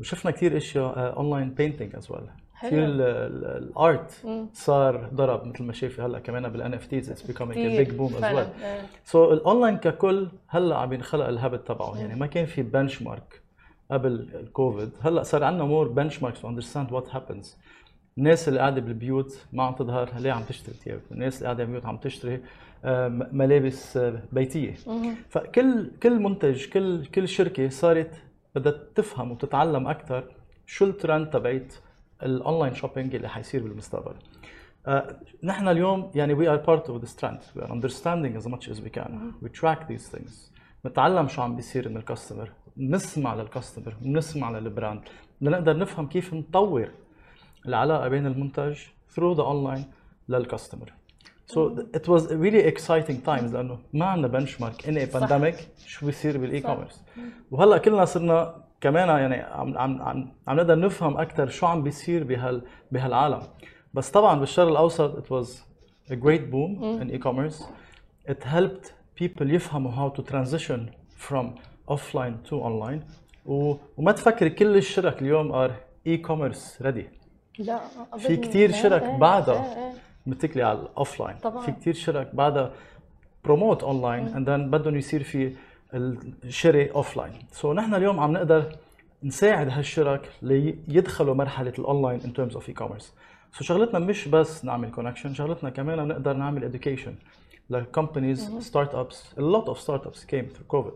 وشفنا 0.00 0.30
كتير 0.30 0.56
إشياء 0.56 1.16
online 1.16 1.50
painting 1.50 1.96
as 1.96 2.10
well. 2.10 2.20
كثير 2.62 2.84
ال 2.84 3.20
art 3.20 4.26
صار 4.52 5.08
ضرب 5.14 5.46
مثل 5.46 5.64
ما 5.64 5.72
شايفي 5.72 6.02
هلأ 6.02 6.18
كمان 6.18 6.48
بال 6.48 6.74
NFTs 6.74 7.10
it's 7.10 7.22
boom 7.22 8.12
as 8.12 8.20
فعلاً. 8.20 8.44
well 8.44 8.62
إيه. 8.64 8.80
so 9.04 9.32
ال 9.32 9.38
online 9.38 9.76
ككل 9.76 10.28
هلأ 10.48 10.76
عم 10.76 10.92
ينخلق 10.92 11.26
ال 11.26 11.33
habit 11.33 11.68
تبعه. 11.68 11.98
يعني 11.98 12.14
ما 12.14 12.26
كان 12.26 12.46
في 12.46 12.62
benchmark 12.62 13.40
قبل 13.90 14.28
الكوفيد 14.34 14.90
هلأ 15.00 15.22
صار 15.22 15.44
عندنا 15.44 15.64
more 15.64 15.88
benchmarks 15.88 16.40
to 16.42 16.48
understand 16.48 16.92
what 16.92 17.14
happens 17.14 17.56
الناس 18.18 18.48
اللي 18.48 18.60
قاعدة 18.60 18.80
بالبيوت 18.80 19.46
ما 19.52 19.62
عم 19.62 19.74
تظهر 19.74 20.10
ليه 20.18 20.32
عم 20.32 20.42
تشتري؟ 20.42 20.74
ثياب 20.74 21.00
الناس 21.12 21.36
اللي 21.36 21.44
قاعدة 21.44 21.64
بالبيوت 21.64 21.86
عم 21.86 21.96
تشتري 21.96 22.40
آه، 22.84 23.08
ملابس 23.08 23.96
آه، 23.96 24.22
بيتية. 24.32 24.74
فكل 25.28 25.90
كل 26.02 26.20
منتج 26.20 26.66
كل 26.68 27.06
كل 27.06 27.28
شركة 27.28 27.68
صارت 27.68 28.10
بدها 28.54 28.72
تفهم 28.94 29.32
وتتعلم 29.32 29.86
أكثر 29.86 30.24
شو 30.66 30.84
الترند 30.84 31.30
تبعت 31.30 31.74
ال 32.22 32.29
online 32.29 32.74
shopping 32.74 33.14
اللي 33.14 33.28
حيصير 33.28 33.62
بالمستقبل. 33.62 34.14
آه، 34.86 35.16
نحن 35.42 35.68
اليوم 35.68 36.10
يعني 36.14 36.36
we 36.36 36.48
are 36.58 36.66
part 36.66 36.86
of 36.88 37.02
this 37.04 37.20
trend. 37.20 37.58
We 37.58 37.62
are 37.62 37.70
understanding 37.70 38.42
as 38.42 38.46
much 38.46 38.68
as 38.68 38.80
we 38.80 38.90
can. 38.98 39.10
we 39.42 39.48
track 39.60 39.88
these 39.88 40.16
things. 40.16 40.32
نتعلم 40.86 41.28
شو 41.28 41.42
عم 41.42 41.56
بيصير 41.56 41.88
من 41.88 41.96
ال 41.96 42.02
customer 42.02 42.52
نسمع 42.76 43.34
لل 43.34 43.46
customer 43.46 43.94
نسمع 44.02 44.50
لل 44.50 44.64
brand 44.64 45.00
لنقدر 45.40 45.76
نفهم 45.76 46.06
كيف 46.08 46.34
نطور 46.34 46.90
العلاقة 47.66 48.08
بين 48.08 48.26
المنتج 48.26 48.76
through 49.14 49.36
the 49.36 49.42
online 49.42 49.84
لل 50.28 50.41
customer 50.41 50.92
So 51.48 51.58
it 51.94 52.08
was 52.08 52.22
really 52.30 52.62
exciting 52.72 53.18
times 53.26 53.52
لأنه 53.52 53.78
ما 53.92 54.06
عندنا 54.06 54.28
benchmark 54.28 54.82
in 54.82 55.08
a 55.08 55.16
pandemic 55.16 55.86
شو 55.86 56.06
بيصير 56.06 56.38
بال 56.38 56.60
e-commerce 56.60 57.02
وهلأ 57.50 57.78
كلنا 57.78 58.04
صرنا 58.04 58.66
كمان 58.80 59.08
يعني 59.08 59.34
عم 59.34 59.78
عم 59.78 60.02
عم, 60.02 60.28
عم 60.48 60.56
نقدر 60.56 60.78
نفهم 60.78 61.16
أكثر 61.16 61.48
شو 61.48 61.66
عم 61.66 61.82
بيصير 61.82 62.24
بهال 62.24 62.62
بهالعالم. 62.92 63.42
بس 63.94 64.10
طبعا 64.10 64.40
بالشرق 64.40 64.68
الأوسط 64.68 65.18
it 65.18 65.30
was 65.30 65.48
a 66.10 66.16
great 66.16 66.50
boom 66.50 67.00
in 67.02 67.10
e-commerce. 67.14 67.62
It 68.28 68.42
helped 68.44 68.92
people 69.20 69.42
يفهموا 69.42 69.92
how 69.92 70.18
to 70.18 70.22
transition 70.22 70.90
from 71.28 71.46
offline 71.88 72.48
to 72.48 72.54
online. 72.54 73.00
و... 73.46 73.76
وما 73.96 74.12
تفكر 74.12 74.48
كل 74.48 74.76
الشرك 74.76 75.22
اليوم 75.22 75.52
are 75.52 75.72
e-commerce 76.06 76.82
ready. 76.82 77.25
لا 77.58 77.80
في. 78.18 78.36
كتير 78.36 78.70
إيه، 78.70 78.82
شرك 78.82 79.02
إيه، 79.02 79.16
بعدها 79.18 79.54
إيه، 79.76 79.84
إيه. 79.86 79.92
متكلي 80.26 80.62
على 80.62 80.78
ال 80.78 80.85
offline 80.85 81.36
طبعاً. 81.38 81.62
في 81.62 81.72
كتير 81.72 81.94
شرك 81.94 82.34
بعدها 82.34 82.72
promote 83.44 83.82
online 83.82 84.26
and 84.28 84.50
then 84.50 84.70
بدهم 84.70 84.96
يصير 84.96 85.22
في 85.22 85.52
الشراء 85.94 86.94
offline 86.94 87.32
so 87.52 87.72
نحن 87.72 87.94
اليوم 87.94 88.20
عم 88.20 88.32
نقدر 88.32 88.76
نساعد 89.22 89.68
هالشرك 89.68 90.30
ليدخلوا 90.42 91.34
مرحلة 91.34 91.72
ال 91.78 92.20
online 92.20 92.32
in 92.32 92.54
terms 92.54 92.68
of 92.68 92.74
e-commerce 92.74 93.14
so 93.52 93.64
شغلتنا 93.64 93.98
مش 93.98 94.28
بس 94.28 94.64
نعمل 94.64 94.90
connection 94.90 95.34
شغلتنا 95.34 95.70
كمان 95.70 96.08
نقدر 96.08 96.32
نعمل 96.32 96.72
education 96.72 97.10
لكومبانيز 97.70 98.58
ستارت 98.58 98.94
ابس 98.94 99.24
a 99.38 99.40
lot 99.40 99.66
of 99.68 99.78
startups 99.78 100.20
came 100.32 100.46
through 100.54 100.76
COVID 100.76 100.94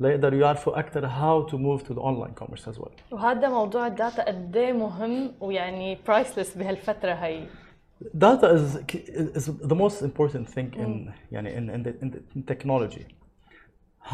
ليقدروا 0.00 0.40
يعرفوا 0.40 0.78
أكثر 0.78 1.08
how 1.08 1.50
to 1.50 1.54
move 1.56 1.86
to 1.88 1.94
the 1.94 2.00
online 2.00 2.34
commerce 2.34 2.68
as 2.68 2.78
well 2.78 2.92
وهذا 3.10 3.48
موضوع 3.48 3.86
الداتا 3.86 4.24
قد 4.24 4.56
إيه 4.56 4.72
مهم 4.72 5.32
ويعني 5.40 5.98
برايسلس 6.06 6.56
بهالفترة 6.56 7.12
هي 7.12 7.46
data 8.14 8.46
is 8.56 8.76
is 9.38 9.46
the 9.72 9.74
most 9.74 10.02
important 10.02 10.48
thing 10.48 10.68
in 10.74 11.12
يعني 11.32 11.56
in 11.56 11.70
in, 11.70 11.82
the, 11.82 12.02
in, 12.02 12.10
the, 12.10 12.20
in 12.34 12.42
technology. 12.42 13.06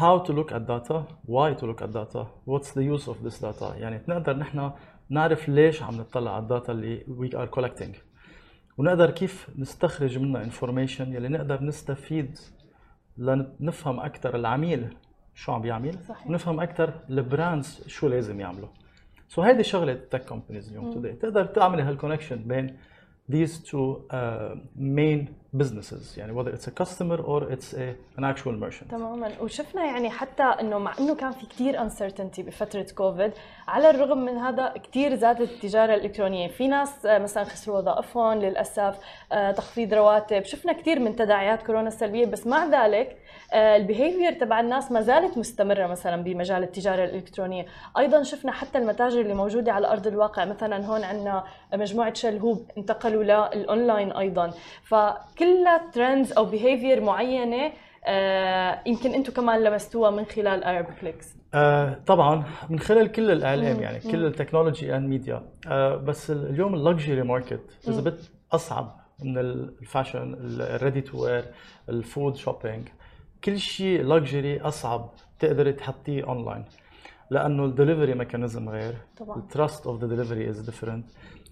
How 0.01 0.17
to 0.19 0.31
look 0.33 0.51
at 0.51 0.65
data, 0.65 1.05
why 1.25 1.53
to 1.53 1.65
look 1.65 1.81
at 1.81 1.91
data, 1.91 2.21
what's 2.45 2.71
the 2.71 2.83
use 2.83 3.07
of 3.07 3.17
this 3.23 3.39
data 3.39 3.75
يعني 3.77 4.01
نقدر 4.07 4.37
نحن 4.37 4.71
نعرف 5.09 5.49
ليش 5.49 5.83
عم 5.83 5.97
نطلع 5.97 6.35
على 6.35 6.43
الداتا 6.43 6.71
اللي 6.71 6.99
we 7.19 7.35
are 7.35 7.59
collecting 7.59 7.95
ونقدر 8.77 9.11
كيف 9.11 9.49
نستخرج 9.57 10.17
منها 10.17 10.43
information 10.49 11.01
يلي 11.01 11.27
نقدر 11.27 11.63
نستفيد 11.63 12.37
لنفهم 13.17 13.99
أكثر 13.99 14.35
العميل 14.35 14.97
شو 15.35 15.51
عم 15.51 15.61
بيعمل؟ 15.61 15.95
صحيح. 16.07 16.27
ونفهم 16.27 16.59
أكثر 16.59 16.93
ال 17.09 17.20
brands 17.20 17.87
شو 17.87 18.07
لازم 18.07 18.39
يعملوا. 18.39 18.69
so 19.29 19.41
so 19.41 19.45
هيدي 19.45 19.63
شغلة 19.63 19.91
ال 19.91 19.98
tech 19.98 20.25
companies 20.25 20.69
اليوم 20.69 20.93
today. 20.93 21.21
تقدر 21.21 21.45
تعمل 21.45 21.81
هال 21.81 21.90
connection 21.90 22.35
بين 22.35 22.77
these 23.31 23.51
two 23.69 23.95
uh, 24.11 24.57
main 24.77 25.42
businesses. 25.57 26.17
يعني 26.17 26.33
whether 26.33 26.51
it's 26.55 26.67
a 26.67 26.83
customer 26.83 27.17
or 27.17 27.41
it's 27.53 27.73
a, 27.73 27.95
an 28.19 28.23
actual 28.23 28.53
merchant. 28.53 28.91
تماما. 28.91 29.31
وشفنا 29.41 29.85
يعني 29.85 30.09
حتى 30.09 30.43
إنه 30.43 30.77
مع 30.77 30.93
إنه 30.99 31.15
كان 31.15 31.31
في 31.31 31.45
كثير 31.45 31.81
uncertainty 31.81 32.43
بفترة 32.43 32.85
كوفيد 32.95 33.31
على 33.67 33.89
الرغم 33.89 34.17
من 34.17 34.37
هذا 34.37 34.73
كثير 34.83 35.15
زادت 35.15 35.41
التجارة 35.41 35.93
الإلكترونية. 35.93 36.47
في 36.47 36.67
ناس 36.67 37.05
آه، 37.05 37.17
مثلا 37.17 37.43
خسروا 37.43 37.77
وظائفهم 37.77 38.39
للأسف 38.39 38.97
آه، 39.31 39.51
تخفيض 39.51 39.93
رواتب. 39.93 40.43
شفنا 40.43 40.73
كثير 40.73 40.99
من 40.99 41.15
تداعيات 41.15 41.63
كورونا 41.63 41.87
السلبية. 41.87 42.25
بس 42.25 42.47
مع 42.47 42.65
ذلك 42.65 43.17
ال 43.53 43.62
behavior 43.62 44.33
تبع 44.33 44.59
الناس 44.59 44.91
ما 44.91 45.01
زالت 45.01 45.37
مستمرة 45.37 45.87
مثلا 45.87 46.23
بمجال 46.23 46.63
التجارة 46.63 47.03
الإلكترونية. 47.03 47.65
أيضا 47.97 48.23
شفنا 48.23 48.51
حتى 48.51 48.77
المتاجر 48.77 49.21
اللي 49.21 49.33
موجودة 49.33 49.71
على 49.71 49.87
أرض 49.87 50.07
الواقع. 50.07 50.45
مثلا 50.45 50.85
هون 50.85 51.03
عندنا 51.03 51.43
مجموعة 51.73 52.13
شل 52.13 52.37
هوب 52.37 52.71
انتقلوا 52.77 53.23
للاونلاين 53.23 54.11
أيضا. 54.11 54.53
فكلها 55.47 55.91
trends 55.91 56.31
أو 56.33 56.45
behavior 56.45 57.01
معينة 57.01 57.71
آه، 58.05 58.79
يمكن 58.85 59.13
أنتم 59.13 59.33
كمان 59.33 59.63
لمستوها 59.63 60.11
من 60.11 60.25
خلال 60.25 60.63
ارب 60.63 60.85
كليكس 61.01 61.35
آه 61.53 61.99
طبعا 62.05 62.43
من 62.69 62.79
خلال 62.79 63.11
كل 63.11 63.31
الاعلام 63.31 63.79
يعني 63.81 63.99
كل 63.99 64.25
ال 64.25 64.31
technology 64.31 64.95
and 64.95 65.09
media 65.09 65.43
آه 65.67 65.95
بس 65.95 66.31
ال- 66.31 66.49
اليوم 66.49 66.73
ال 66.75 66.82
luxury 66.82 67.21
market 67.23 67.61
is 67.89 67.99
a 67.99 68.07
bit 68.07 68.31
أصعب 68.51 68.95
من 69.23 69.37
ال 69.37 69.49
fashion 69.49 70.35
ال 70.39 70.49
ready 70.49 71.01
to 71.01 71.23
wear 71.25 71.45
ال 71.89 71.98
food 71.98 72.35
shopping 72.35 72.87
كل 73.43 73.59
شيء 73.59 74.01
luxury 74.03 74.61
أصعب 74.61 75.09
تقدري 75.39 75.73
تحطيه 75.73 76.23
اونلاين 76.27 76.65
لأنه 77.29 77.65
ال 77.65 77.70
delivery 77.70 78.13
mechanism 78.13 78.69
غير. 78.69 78.93
طبعاً. 79.17 79.37
ال 79.37 79.45
trust 79.45 79.87
of 79.87 80.01
the 80.01 80.07
delivery 80.07 80.49
is 80.49 80.59
different 80.59 81.05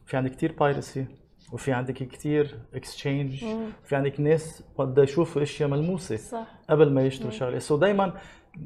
في 0.06 0.18
عندك 0.18 0.32
كثير 0.32 0.52
piracy 0.60 1.06
وفي 1.52 1.72
عندك 1.72 1.94
كثير 1.94 2.56
exchange 2.74 3.46
في 3.84 3.96
عندك 3.96 4.20
ناس 4.20 4.64
بدها 4.80 5.04
يشوفوا 5.04 5.42
أشياء 5.42 5.70
ملموسة 5.70 6.16
صح. 6.16 6.46
قبل 6.70 6.92
ما 6.92 7.06
يشتروا 7.06 7.32
شغلة. 7.32 7.60
so 7.60 7.78
دائما 7.78 8.14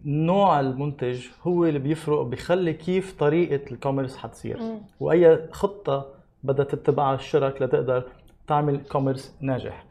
نوع 0.06 0.60
المنتج 0.60 1.28
هو 1.44 1.66
اللي 1.66 1.80
بيفرق 1.80 2.22
بيخلي 2.22 2.74
كيف 2.74 3.14
طريقة 3.20 3.72
ال 3.72 3.77
commerce 3.77 4.18
حتصير. 4.18 4.60
وأي 5.00 5.48
خطة 5.52 6.06
بدها 6.44 6.66
تتبعها 6.66 7.16
الشرك 7.16 7.62
لتقدر 7.62 8.04
تعمل 8.48 8.80
commerce 8.92 9.36
ناجح. 9.42 9.86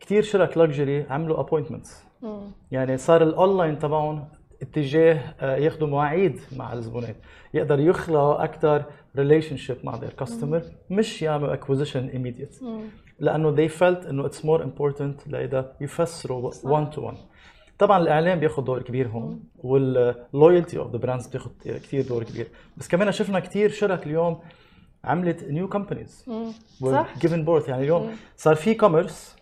كثير 0.00 0.22
شرك 0.22 0.58
luxury 0.58 1.06
عملوا 1.10 1.40
appointments 1.40 2.04
يعني 2.70 2.96
صار 2.96 3.22
الاونلاين 3.22 3.78
تبعهم 3.78 4.24
اتجاه 4.62 5.34
آه، 5.40 5.56
ياخذوا 5.56 5.88
مواعيد 5.88 6.40
مع 6.56 6.72
الزبونات. 6.72 7.16
يقدر 7.54 7.80
يخلقوا 7.80 8.44
أكثر 8.44 8.84
relationship 9.16 9.76
مع 9.84 10.00
their 10.00 10.14
customer 10.18 10.62
مش 10.90 11.22
يعملوا 11.22 11.54
acquisition 11.54 12.08
immediate. 12.08 12.64
لأنه 13.20 13.56
they 13.56 13.70
felt 13.70 14.06
إنه 14.08 14.28
it's 14.28 14.36
more 14.42 14.60
important 14.62 15.28
لإذا 15.28 15.72
يفسروا 15.80 16.50
one 16.50 16.94
to 16.94 16.98
one 16.98 17.16
طبعا 17.78 17.98
الإعلام 17.98 18.38
بياخذ 18.40 18.64
دور 18.64 18.82
كبير 18.82 19.08
هون 19.08 19.40
وال 19.58 19.85
loyalty 19.85 20.78
of 20.78 20.92
the 20.92 20.98
brands 20.98 21.26
بتاخذ 21.26 21.50
كثير 21.64 22.06
دور 22.08 22.24
كبير. 22.24 22.48
بس 22.76 22.88
كمان 22.88 23.12
شفنا 23.12 23.40
كثير 23.40 23.70
شرك 23.70 24.06
اليوم 24.06 24.38
عملت 25.04 25.44
new 25.44 25.68
companies 25.68 26.24
صح. 26.82 27.18
given 27.18 27.44
birth 27.44 27.68
يعني 27.68 27.82
اليوم 27.82 28.10
صار 28.36 28.54
في 28.54 28.74
commerce 28.74 29.36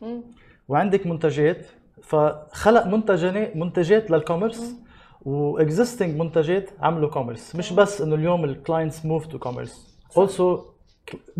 وعندك 0.68 1.06
منتجات 1.06 1.66
فخلق 2.02 2.86
منتجات 2.86 3.56
منتجات 3.56 4.10
لل 4.10 4.23
commerce 4.23 4.74
و 5.24 5.35
existing 5.35 6.20
منتجات 6.20 6.70
عملوا 6.80 7.10
commerce 7.10 7.56
مش 7.56 7.72
بس 7.72 8.00
إنه 8.00 8.14
اليوم 8.14 8.44
ال 8.44 8.52
clients 8.52 9.04
move 9.06 9.26
to 9.26 9.38
commerce 9.38 9.94
also 10.18 10.74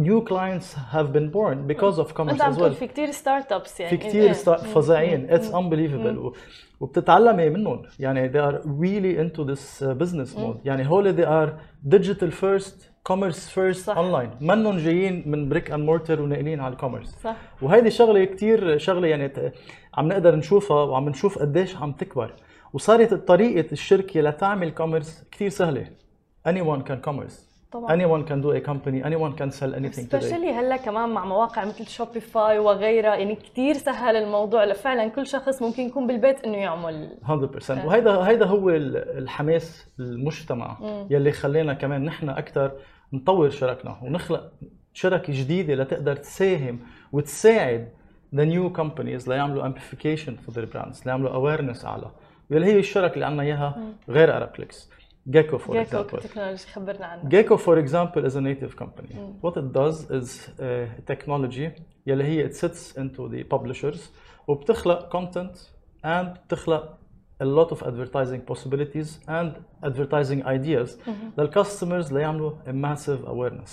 new 0.00 0.20
clients 0.30 0.66
have 0.92 1.08
been 1.16 1.28
born 1.30 1.56
because 1.72 1.98
of 1.98 2.12
commerce 2.14 2.30
انت 2.30 2.42
عم 2.42 2.52
as 2.52 2.56
تقول 2.56 2.70
well. 2.72 2.74
في 2.74 2.86
كثير 2.86 3.10
startups 3.10 3.80
يعني. 3.80 3.98
في 3.98 4.08
كثير 4.08 4.32
فظيعين 4.56 5.30
it's 5.30 5.50
unbelievable. 5.52 6.18
و- 6.18 6.32
وبتتعلمي 6.80 7.48
منهم؟ 7.50 7.82
يعني 7.98 8.32
they 8.32 8.50
are 8.50 8.58
really 8.62 9.18
into 9.24 9.44
this 9.44 9.82
uh, 9.82 9.86
business 10.04 10.38
mode. 10.38 10.56
يعني 10.64 10.88
هول 10.88 11.16
they 11.16 11.26
are 11.28 11.50
digital 11.94 12.30
first 12.30 12.74
commerce 13.12 13.48
first 13.56 13.76
صح. 13.84 13.96
online. 13.96 14.42
منهم 14.42 14.76
جايين 14.76 15.22
من 15.26 15.48
brick 15.48 15.70
and 15.70 15.84
mortar 15.84 16.22
وناقلين 16.22 16.60
على 16.60 16.72
ال 16.72 16.77
commerce 16.77 17.16
صح. 17.24 17.36
وهيدي 17.62 17.90
شغلة 17.90 18.24
كثير 18.24 18.78
شغلة 18.78 19.08
يعني 19.08 19.52
عم 19.94 20.08
نقدر 20.08 20.36
نشوفها 20.36 20.82
وعم 20.82 21.08
نشوف 21.08 21.38
قديش 21.38 21.76
عم 21.76 21.92
تكبر. 21.92 22.32
وصارت 22.74 23.14
طريقة 23.14 23.72
الشركة 23.72 24.20
لتعمل 24.20 24.70
commerce 24.70 25.24
كثير 25.32 25.48
سهلة. 25.48 25.86
Anyone 26.48 26.82
can 26.88 27.08
commerce. 27.10 27.34
طبعا. 27.72 27.88
Anyone 27.96 28.28
can 28.28 28.40
do 28.44 28.50
a 28.52 28.60
company. 28.68 29.02
Anyone 29.04 29.38
can 29.40 29.50
sell 29.50 29.74
anything 29.74 30.06
today. 30.08 30.18
specially 30.20 30.52
هلا 30.52 30.76
كمان 30.76 31.08
مع 31.08 31.24
مواقع 31.24 31.64
مثل 31.64 31.86
شوبيفاي 31.86 32.58
وغيرها 32.58 33.14
يعني 33.14 33.34
كثير 33.34 33.74
سهل 33.74 34.16
الموضوع. 34.16 34.64
لفعلا 34.64 35.08
كل 35.08 35.26
شخص 35.26 35.62
ممكن 35.62 35.82
يكون 35.82 36.06
بالبيت 36.06 36.44
إنه 36.44 36.56
يعمل. 36.56 37.18
100% 37.22 37.70
وهيدا 37.84 38.10
هيدا 38.28 38.46
هو 38.46 38.70
ال- 38.70 39.18
الحماس 39.18 39.86
المجتمع 40.00 40.76
يلي 41.10 41.32
خلينا 41.32 41.74
كمان 41.74 42.04
نحن 42.04 42.28
أكثر 42.28 42.72
نطور 43.12 43.50
شركنا 43.50 43.96
ونخلق 44.02 44.52
شركة 44.92 45.32
جديدة 45.32 45.74
لتقدر 45.74 46.16
تساهم 46.16 46.78
وتساعد 47.12 47.88
the 48.34 48.44
new 48.44 48.76
companies 48.80 49.28
ليعملوا 49.28 49.68
amplification 49.68 50.32
for 50.46 50.52
their 50.54 50.66
brands 50.76 51.06
ليعملوا 51.06 51.30
awareness 51.32 51.84
اعلى 51.84 52.10
واللي 52.54 52.72
هي 52.72 52.78
الشركة 52.78 53.14
اللي 53.14 53.26
عندنا 53.26 53.42
اياها 53.42 53.94
غير 54.08 54.46
Clicks 54.46 54.90
Gecko 55.28 55.58
for 55.58 55.82
Gecko 55.82 55.96
example 55.98 56.28
technology 56.28 56.66
خبرنا 56.66 57.06
عنها 57.06 57.28
Gecko, 57.28 57.56
for 57.56 57.78
example, 57.78 58.24
is 58.24 58.36
a 58.36 58.40
native 58.40 58.76
company. 58.76 59.14
What 59.42 59.56
it 59.56 59.72
does 59.72 60.10
is 60.10 60.48
uh, 60.58 61.12
technology 61.12 61.82
يلي 62.06 62.24
هي 62.24 62.48
it 62.48 62.52
sits 62.52 62.96
into 62.96 63.28
the 63.28 63.56
publishers 63.56 63.98
وبتخلق 64.48 65.16
content 65.16 65.56
and 66.04 66.38
بتخلق 66.46 66.98
a 67.42 67.46
lot 67.46 67.72
of 67.72 67.82
advertising 67.82 68.40
possibilities 68.52 69.08
and 69.28 69.52
advertising 69.82 70.46
ideas 70.46 70.90
للcustomers 71.38 72.12
ليعملوا 72.12 72.52
a 72.66 72.72
massive 72.72 73.28
awareness 73.28 73.70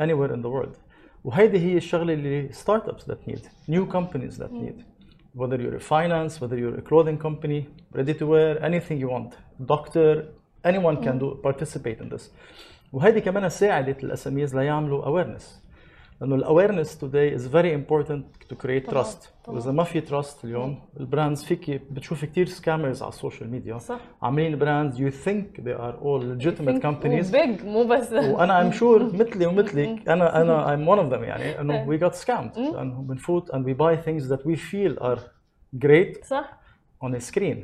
anywhere 0.00 0.32
in 0.32 0.42
the 0.42 0.48
world. 0.48 0.76
وهيدي 1.24 1.58
هي 1.58 1.76
الشغلة 1.76 2.12
اللي 2.12 2.48
startups 2.48 3.02
that 3.02 3.30
need, 3.30 3.42
new 3.68 3.86
companies 3.86 4.38
that 4.38 4.52
need. 4.52 4.91
Whether 5.33 5.57
you're 5.61 5.75
a 5.75 5.79
finance, 5.79 6.41
whether 6.41 6.57
you're 6.57 6.77
a 6.77 6.81
clothing 6.81 7.17
company, 7.17 7.67
ready 7.91 8.13
to 8.15 8.25
wear, 8.25 8.63
anything 8.63 8.99
you 8.99 9.09
want, 9.09 9.35
doctor, 9.73 10.25
anyone 10.63 10.97
can 11.03 11.19
do 11.19 11.39
participate 11.43 11.99
in 11.99 12.09
this. 12.09 12.31
وهيدي 12.93 13.21
كمان 13.21 13.49
ساعدت 13.49 14.03
الاساميز 14.03 14.55
ليعملوا 14.55 15.05
awareness 15.05 15.43
لأنه 16.22 16.34
ال 16.34 16.40
awareness 16.40 16.98
today 17.04 17.34
is 17.38 17.42
very 17.52 17.72
important 17.72 18.22
to 18.52 18.54
create 18.56 18.86
طبعاً، 18.90 19.02
trust 19.04 19.28
طبعاً. 19.44 19.56
واذا 19.56 19.72
ما 19.72 19.84
في 19.84 20.00
trust 20.00 20.44
اليوم 20.44 20.78
ال 21.00 21.06
brands 21.06 21.44
فيك 21.44 21.82
بتشوف 21.90 22.24
كثير 22.24 22.46
scammers 22.46 23.02
على 23.02 23.08
ال 23.08 23.14
social 23.14 23.50
media 23.50 23.78
صح. 23.78 24.00
عاملين 24.22 24.58
brands 24.58 24.98
you 25.02 25.12
think 25.28 25.60
they 25.62 25.74
are 25.78 25.94
all 26.02 26.22
legitimate 26.22 26.82
companies 26.82 27.32
big 27.32 27.64
mo 27.64 27.84
بس 27.84 28.12
وأنا 28.12 28.60
ام 28.62 28.72
شور 28.72 29.02
مثلي 29.16 29.46
ومثلك 29.46 30.08
أنا 30.08 30.42
أنا 30.42 30.66
I'm 30.76 30.88
one 30.88 31.02
of 31.02 31.12
them 31.14 31.22
يعني 31.22 31.60
انه 31.60 31.86
we 31.86 32.00
got 32.00 32.14
scammed 32.14 32.56
and 32.56 33.00
بنفوت 33.08 33.50
and 33.52 33.58
we 33.64 33.72
buy 33.74 33.96
things 34.06 34.28
that 34.32 34.42
we 34.46 34.56
feel 34.56 35.02
are 35.04 35.18
great 35.86 36.24
صح 36.24 36.58
on 37.04 37.14
a 37.14 37.20
screen 37.20 37.56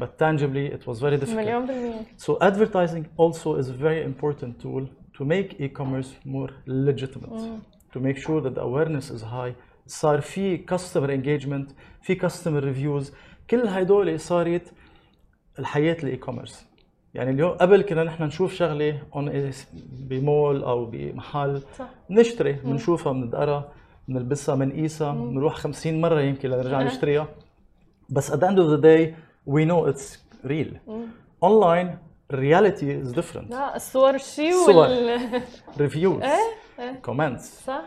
but 0.00 0.08
tangibly 0.22 0.74
it 0.76 0.82
was 0.88 0.98
very 1.00 1.16
difficult 1.20 1.36
مليون 1.36 1.66
بالمية 1.66 2.00
So 2.18 2.32
advertising 2.42 3.04
also 3.18 3.60
is 3.62 3.68
a 3.68 3.82
very 3.82 4.02
important 4.04 4.62
tool 4.64 4.82
to 5.18 5.24
make 5.24 5.60
e-commerce 5.60 6.10
more 6.24 6.50
legitimate 6.66 7.30
mm. 7.30 7.60
to 7.92 8.00
make 8.00 8.18
sure 8.26 8.40
that 8.40 8.54
the 8.54 8.62
awareness 8.62 9.10
is 9.10 9.22
high. 9.22 9.54
صار 9.86 10.20
في 10.20 10.64
customer 10.66 11.10
engagement 11.10 11.72
في 12.02 12.14
customer 12.14 12.62
reviews. 12.62 13.12
كل 13.50 13.68
هدول 13.68 14.20
صارت 14.20 14.72
الحياة 15.58 15.96
ال 16.02 16.08
e-commerce 16.08 16.66
يعني 17.14 17.30
اليوم 17.30 17.50
قبل 17.50 17.82
كنا 17.82 18.04
نحن 18.04 18.22
نشوف 18.22 18.54
شغلة 18.54 19.02
on 19.14 19.50
بمول 19.92 20.62
أو 20.62 20.84
بمحل 20.84 21.62
صح. 21.78 21.88
نشتري 22.10 22.56
mm. 22.56 22.66
بنشوفها 22.66 23.12
بنقرا 23.12 23.72
بنلبسها 24.08 24.54
بنقيسها 24.54 25.12
mm. 25.12 25.16
بنروح 25.16 25.54
50 25.54 26.00
مرة 26.00 26.20
يمكن 26.20 26.50
لنرجع 26.50 26.80
أه. 26.80 26.84
نشتريها. 26.84 27.28
بس 28.08 28.32
at 28.32 28.36
the 28.36 28.46
end 28.46 28.58
of 28.58 28.78
the 28.78 28.82
day 28.82 29.14
we 29.46 29.64
know 29.64 29.92
it's 29.92 30.18
real. 30.44 30.72
Mm. 30.88 30.92
online 31.42 31.98
reality 32.32 32.84
is 33.02 33.12
different. 33.12 33.50
لا 33.50 33.76
الصور 33.76 34.18
شيء. 34.18 34.54
وال 34.54 35.20
reviews. 35.78 36.24
إيه. 36.78 37.00
comments 37.02 37.64
صح. 37.66 37.82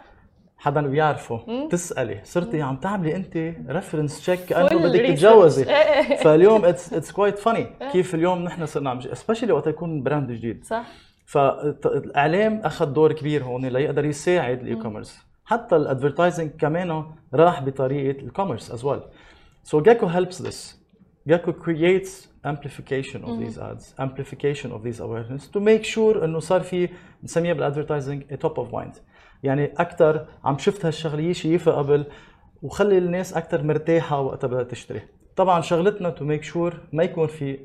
حدا 0.57 0.81
بيعرفه. 0.81 1.67
تسألي 1.71 2.21
صرتي 2.23 2.61
عم 2.61 2.75
تعملي 2.77 3.15
أنت 3.15 3.53
reference 3.69 4.19
check 4.19 4.45
كانه 4.45 4.67
بدك. 4.67 4.99
تتجوزي. 4.99 5.63
إيه. 5.63 6.15
فاليوم 6.23 6.65
it's 6.65 6.93
it's 6.93 7.11
quite 7.11 7.39
funny 7.39 7.67
كيف 7.91 8.15
اليوم 8.15 8.43
نحن 8.43 8.65
صرنا 8.65 8.89
عم 8.89 9.01
specially 9.13 9.51
وقت 9.51 9.67
يكون 9.67 10.03
brand 10.03 10.31
جديد. 10.31 10.65
صح. 10.65 10.85
فالاعلام 11.25 12.61
أخذ 12.63 12.85
دور 12.85 13.13
كبير 13.13 13.43
هون 13.43 13.65
ليقدر 13.65 14.05
يساعد 14.05 14.61
ال 14.61 14.75
e-commerce 14.75 15.17
حتى 15.45 15.75
ال 15.75 15.82
advertising 15.82 16.51
كمان 16.59 17.05
راح 17.33 17.61
بطريقة 17.63 18.19
ال 18.19 18.25
commerce 18.25 18.71
as 18.71 18.85
well. 18.85 19.01
So 19.71 19.79
Gecko 19.79 20.07
helps 20.07 20.37
this. 20.37 20.75
Gecko 21.29 21.51
creates 21.53 22.30
amplification 22.45 23.23
of 23.23 23.39
these 23.39 23.57
ads 23.57 23.93
amplification 23.99 24.71
of 24.71 24.83
these 24.83 24.99
awareness 24.99 25.47
to 25.53 25.59
make 25.59 25.83
sure 25.83 26.23
إنه 26.23 26.39
صار 26.39 26.61
في 26.61 26.89
بنسميها 27.21 27.53
بال 27.53 27.64
advertising 27.64 28.23
a 28.23 28.37
top 28.37 28.57
of 28.57 28.71
mind. 28.73 28.99
يعني 29.43 29.65
أكثر 29.65 30.25
عم 30.43 30.57
شفت 30.57 30.85
هالشغله 30.85 31.33
شايفها 31.33 31.73
قبل 31.73 32.05
وخلي 32.61 32.97
الناس 32.97 33.33
أكثر 33.33 33.63
مرتاحة 33.63 34.21
وقتها 34.21 34.47
بدها 34.47 34.63
تشتري. 34.63 35.01
طبعا 35.35 35.61
شغلتنا 35.61 36.15
to 36.15 36.21
make 36.21 36.45
sure 36.53 36.73
ما 36.93 37.03
يكون 37.03 37.27
في 37.27 37.59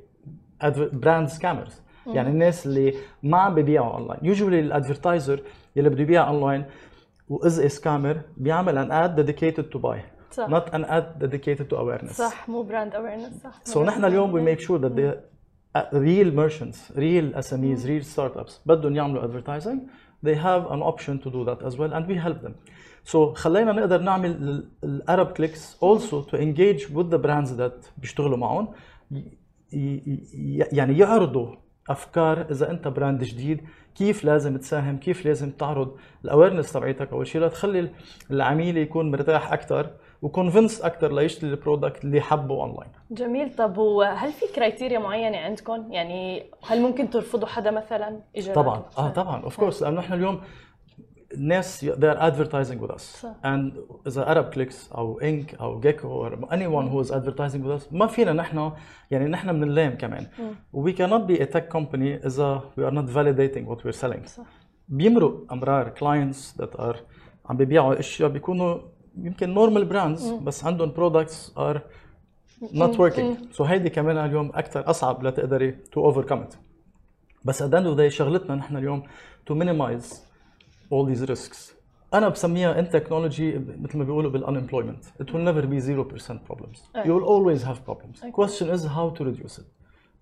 brand 0.93 1.29
scammers 1.29 1.83
يعني 2.07 2.29
الناس 2.29 2.67
اللي 2.67 2.95
ما 3.23 3.39
عم 3.39 3.55
ببيعوا 3.55 3.95
اونلاين 3.95 4.21
يوجولي 4.23 4.61
ال 4.61 4.68
advertiser 4.68 5.41
اللي 5.77 5.91
بده 5.91 6.03
يبيع 6.03 6.29
اونلاين 6.29 6.65
واز 7.29 7.61
a 7.61 7.81
scammer 7.81 8.17
بيعمل 8.37 8.87
an 8.87 8.91
ad 8.91 9.21
dedicated 9.21 9.65
to 9.75 9.79
buy. 9.79 10.16
صح. 10.37 10.49
not 10.49 10.69
an 10.75 10.85
ad 10.85 11.19
dedicated 11.25 11.67
to 11.71 11.77
awareness. 11.77 12.13
صح 12.13 12.49
مو 12.49 12.63
براند 12.63 12.95
اويرنس 12.95 13.43
صح. 13.43 13.73
So 13.75 13.77
نحن 13.79 14.05
اليوم 14.05 14.33
we 14.33 14.55
make 14.57 14.61
sure 14.61 14.79
that 14.79 14.97
the 14.97 15.17
uh, 15.79 15.83
real 15.93 16.31
merchants, 16.33 16.79
real 16.97 17.33
SMEs, 17.43 17.87
real 17.87 18.05
startups 18.17 18.53
بدهم 18.67 18.97
يعملوا 18.97 19.23
advertising. 19.23 19.79
They 20.27 20.35
have 20.35 20.71
an 20.71 20.83
option 20.83 21.19
to 21.25 21.31
do 21.31 21.45
that 21.45 21.63
as 21.69 21.75
well 21.79 21.93
and 21.93 22.07
we 22.09 22.15
help 22.27 22.41
them. 22.43 22.55
So 23.13 23.17
خلينا 23.35 23.73
نقدر 23.73 24.01
نعمل 24.01 24.31
ال- 24.31 24.69
الارب 24.85 25.27
كليكس 25.27 25.77
also 25.85 26.23
to 26.31 26.35
engage 26.37 26.91
with 26.91 27.11
the 27.11 27.19
brands 27.19 27.51
that 27.59 27.91
بيشتغلوا 27.99 28.37
معهم. 28.37 28.69
يعني 29.73 30.99
يعرضوا 30.99 31.55
أفكار 31.91 32.47
إذا 32.51 32.71
أنت 32.71 32.89
براند 32.89 33.25
جديد 33.25 33.61
كيف 33.95 34.25
لازم 34.25 34.57
تساهم 34.57 34.97
كيف 34.99 35.27
لازم 35.27 35.51
تعرض 35.51 35.97
ال 36.25 36.30
awareness 36.30 36.73
تبعيتك 36.73 37.13
أول 37.13 37.27
شيء 37.27 37.41
لتخلي 37.43 37.91
العميل 38.31 38.77
يكون 38.77 39.11
مرتاح 39.11 39.53
أكثر 39.53 39.91
و 40.23 40.29
convinced 40.29 40.81
أكثر 40.81 41.13
ليشتري 41.13 41.51
ال 41.51 41.58
product 41.58 42.05
اللي 42.05 42.21
حبه 42.21 42.55
اونلاين 42.55 42.91
جميل. 43.11 43.57
طب 43.57 43.79
وهل 43.79 44.33
في 44.33 44.47
criteria 44.55 44.99
معينة 44.99 45.39
عندكم؟ 45.39 45.93
يعني 45.93 46.51
هل 46.67 46.83
ممكن 46.83 47.11
ترفضوا 47.11 47.49
حدا 47.49 47.71
مثلا 47.71 48.21
اجى 48.37 48.53
طبعا. 48.53 48.85
آه 48.99 49.09
طبعا. 49.09 49.43
of 49.43 49.57
course 49.57 49.83
لأنه 49.83 50.01
إحنا 50.01 50.17
اليوم 50.17 50.41
الناس 51.33 51.85
they 51.85 52.15
are 52.15 52.19
advertising 52.19 52.87
with 52.87 52.95
us. 52.97 53.03
صح. 53.03 53.35
and 53.45 53.79
إذا 54.07 54.35
Arab 54.35 54.55
Clicks 54.55 54.95
أو 54.95 55.19
انك 55.19 55.55
أو 55.55 55.81
جيكو 55.81 56.29
or 56.29 56.33
anyone 56.33 56.89
who 56.91 57.09
is 57.09 57.13
advertising 57.13 57.63
with 57.63 57.81
us 57.81 57.93
ما 57.93 58.07
فينا 58.07 58.33
نحن 58.33 58.73
يعني 59.11 59.29
نحن 59.29 59.61
بنلام 59.61 59.97
كمان. 59.97 60.27
we 60.77 60.93
cannot 60.93 61.31
be 61.31 61.41
a 61.41 61.47
tech 61.47 61.77
company 61.77 62.27
إذا 62.27 62.61
we 62.79 62.83
are 62.83 62.95
not 62.95 63.09
validating 63.09 63.67
what 63.67 63.85
we're 63.85 64.05
selling. 64.05 64.27
صح. 64.27 64.45
بيمرق 64.89 65.53
أمرار 65.53 65.93
clients 65.95 66.63
that 66.63 66.81
are 66.81 66.97
عم 67.47 67.57
بيبيعوا 67.57 67.99
أشياء 67.99 68.29
بيكونوا 68.29 68.79
يمكن 69.18 69.56
normal 69.56 69.92
brands 69.94 70.24
بس 70.24 70.66
عندهم 70.66 70.94
products 70.94 71.52
are 71.58 71.80
not 72.74 72.96
working 72.98 73.56
so 73.58 73.62
هيدي 73.62 73.90
كمان 73.90 74.18
اليوم 74.18 74.52
اكثر 74.54 74.90
اصعب 74.90 75.24
لتقدري 75.24 75.72
to 75.72 76.14
overcome 76.14 76.44
it 76.50 76.56
بس 77.46 77.64
at 77.64 77.66
the 77.66 77.78
end 77.78 77.86
of 77.86 77.98
the 77.98 78.02
day 78.02 78.08
شغلتنا 78.08 78.56
نحن 78.56 78.78
اليوم 78.78 79.04
to 79.50 79.54
minimize 79.54 80.16
all 80.92 81.06
these 81.14 81.30
risks 81.30 81.72
انا 82.14 82.30
بسميها 82.30 82.80
ان 82.80 82.90
تكنولوجي 82.90 83.60
مثل 83.60 83.98
ما 83.98 84.04
بيقولوا 84.04 84.32
بالانemployment 84.32 85.24
it 85.24 85.28
will 85.28 85.46
never 85.46 85.66
be 85.66 85.80
0% 85.80 86.34
problems 86.50 87.06
you 87.06 87.12
will 87.12 87.28
always 87.34 87.64
have 87.64 87.86
problems 87.86 88.20
the 88.22 88.32
question 88.32 88.70
is 88.76 88.86
how 88.86 89.10
to 89.18 89.24
reduce 89.24 89.58
it 89.62 89.68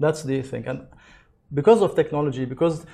that's 0.04 0.24
the 0.24 0.42
thing 0.52 0.64
and 0.68 0.80
because 1.60 1.82
of 1.82 1.96
technology 1.96 2.46
because 2.46 2.86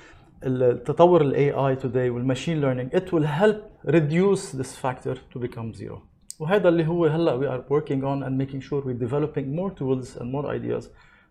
التطور 0.43 1.21
ال 1.21 1.51
AI 1.51 1.75
today 1.75 2.11
وال 2.13 2.24
machine 2.24 2.61
learning 2.61 2.97
it 2.97 3.09
will 3.11 3.27
help 3.41 3.87
reduce 3.91 4.57
this 4.57 4.75
factor 4.83 5.15
to 5.15 5.39
become 5.39 5.73
zero. 5.73 5.97
وهذا 6.39 6.69
اللي 6.69 6.87
هو 6.87 7.05
هلأ 7.05 7.39
we 7.39 7.51
are 7.51 7.63
working 7.69 8.01
on 8.01 8.23
and 8.27 8.37
making 8.37 8.61
sure 8.61 8.81
we're 8.81 9.07
developing 9.07 9.55
more 9.55 9.71
tools 9.79 10.21
and 10.21 10.25
more 10.25 10.45
ideas 10.55 10.85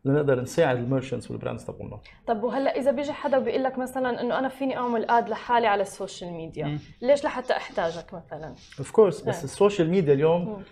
لنقدر 0.05 0.41
نساعد 0.41 0.77
ال 0.77 0.82
merchants 0.82 1.31
وال 1.31 1.39
brands 1.39 1.65
تبعنا 1.65 1.99
طب 2.27 2.43
وهلأ 2.43 2.77
إذا 2.77 2.91
بيجي 2.91 3.13
حدا 3.13 3.39
بيقول 3.39 3.65
لك 3.65 3.79
مثلا 3.79 4.21
إنه 4.23 4.39
أنا 4.39 4.49
فيني 4.49 4.77
أعمل 4.77 5.11
ad 5.11 5.29
لحالي 5.29 5.67
على 5.67 5.83
ال 5.83 5.90
social 5.90 6.33
media 6.33 6.79
ليش 7.03 7.25
لحتى 7.25 7.53
أحتاجك 7.53 8.15
مثلا؟ 8.15 8.55
of 8.79 8.91
course 8.91 9.21
بس 9.21 9.45
ال 9.45 9.51
social 9.51 9.91
media 9.91 10.15
اليوم 10.15 10.63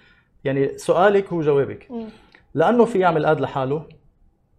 يعني 0.45 0.79
سؤالك 0.79 1.33
هو 1.33 1.41
جوابك. 1.41 1.89
لأنه 2.55 2.85
في 2.85 2.99
يعمل 2.99 3.27
ad 3.27 3.41
لحاله 3.41 3.85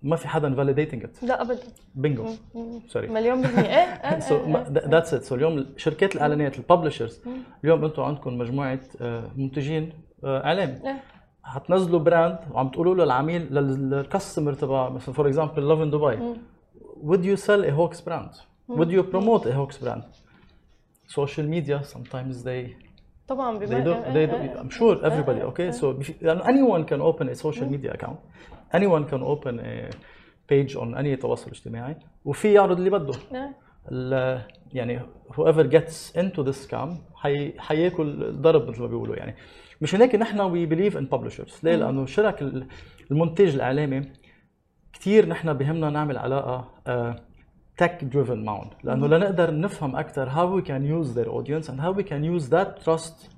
ما 0.04 0.16
في 0.16 0.28
حدا 0.28 0.56
validating 0.56 1.04
it 1.04 1.24
لا 1.24 1.42
ابدا. 1.42 1.60
bingo 1.96 2.26
sorry 2.88 3.08
مليون 3.08 3.42
بالمية 3.42 3.62
إيه 3.62 4.20
so 4.20 4.40
that's 4.70 5.14
it 5.14 5.24
so 5.24 5.36
اليوم 5.36 5.66
شركات 5.78 6.16
الاعلانات 6.16 6.58
ال 6.58 6.63
publishers 6.63 7.22
اليوم 7.64 7.86
أنتم 7.86 8.02
عندكم 8.04 8.38
مجموعة 8.38 8.80
آه، 9.02 9.24
منتجين 9.36 9.94
آه، 10.24 10.46
إعلام. 10.46 10.82
إيه. 10.86 11.04
حتنزلوا 11.44 12.00
brand 12.00 12.40
وعم 12.52 12.70
تقولوا 12.70 12.96
له 12.96 13.04
العميل 13.04 13.54
لل 13.54 13.74
customer 13.74 14.54
تبع 14.54 14.90
مثلا 14.90 15.16
for 15.16 15.28
example 15.28 15.68
Lovin 15.68 15.92
Dubai 15.92 16.34
would 17.04 17.24
you 17.24 17.42
sell 17.42 17.64
a 17.64 17.72
Hawks 17.72 18.02
brand? 18.02 18.32
would 18.70 18.92
you 18.92 19.04
promote 19.04 19.46
a 19.46 19.54
Hawks 19.54 19.78
brand? 19.84 20.04
Social 21.08 21.46
media 21.56 21.84
sometimes 21.84 22.44
they 22.44 22.70
طبعا 23.28 23.60
they 23.60 23.64
بما 23.64 23.84
do, 23.84 24.14
they 24.14 24.26
do, 24.32 24.60
I'm 24.60 24.70
sure 24.70 24.96
everybody 25.06 25.42
okay? 25.42 25.72
so 25.72 26.02
if, 26.02 26.12
يعني 26.22 26.42
anyone 26.44 26.86
can 26.86 27.02
open 27.02 27.30
a 27.30 27.36
social 27.36 27.70
media 27.70 27.94
account. 27.94 28.18
Anyone 28.74 29.06
can 29.12 29.22
open 29.24 29.60
a 29.60 29.90
page 30.52 30.76
on 30.76 30.96
any 30.98 31.22
تواصل 31.22 31.50
اجتماعي 31.52 31.96
وفي 32.26 32.54
يعرض 32.54 32.78
اللي 32.78 32.90
بده. 32.90 33.14
ال- 33.92 34.42
يعني 34.74 35.00
whoever 35.34 35.64
gets 35.72 36.14
into 36.18 36.44
this 36.44 36.68
scam 36.70 36.90
حي 37.16 37.54
حياكل 37.60 38.24
الضرب 38.24 38.70
مثل 38.70 38.82
ما 38.82 38.88
بيقولوا 38.88 39.16
يعني. 39.16 39.36
مشان 39.82 40.02
هيك 40.02 40.16
نحن 40.16 40.38
we 40.38 40.70
believe 40.70 40.96
in 40.96 41.16
publishers. 41.18 41.64
ليه؟ 41.64 41.76
لأنه 41.76 42.06
شرك 42.06 42.42
ال- 42.42 42.68
المنتج 43.12 43.56
الإعلامي 43.56 44.02
كثير 44.94 45.28
نحن 45.30 45.54
بهمنا 45.54 45.90
نعمل 45.90 46.18
علاقة 46.18 46.68
tech 47.78 48.04
driven 48.04 48.44
معهم. 48.44 48.70
لأنه 48.84 49.08
لنقدر 49.08 49.60
نفهم 49.60 49.96
أكثر 49.96 50.30
how 50.30 50.62
we 50.62 50.66
can 50.68 50.82
use 50.84 51.16
their 51.16 51.30
audience 51.32 51.70
and 51.72 51.80
how 51.82 51.92
we 52.00 52.04
can 52.10 52.24
use 52.24 52.50
that 52.50 52.86
trust 52.86 53.30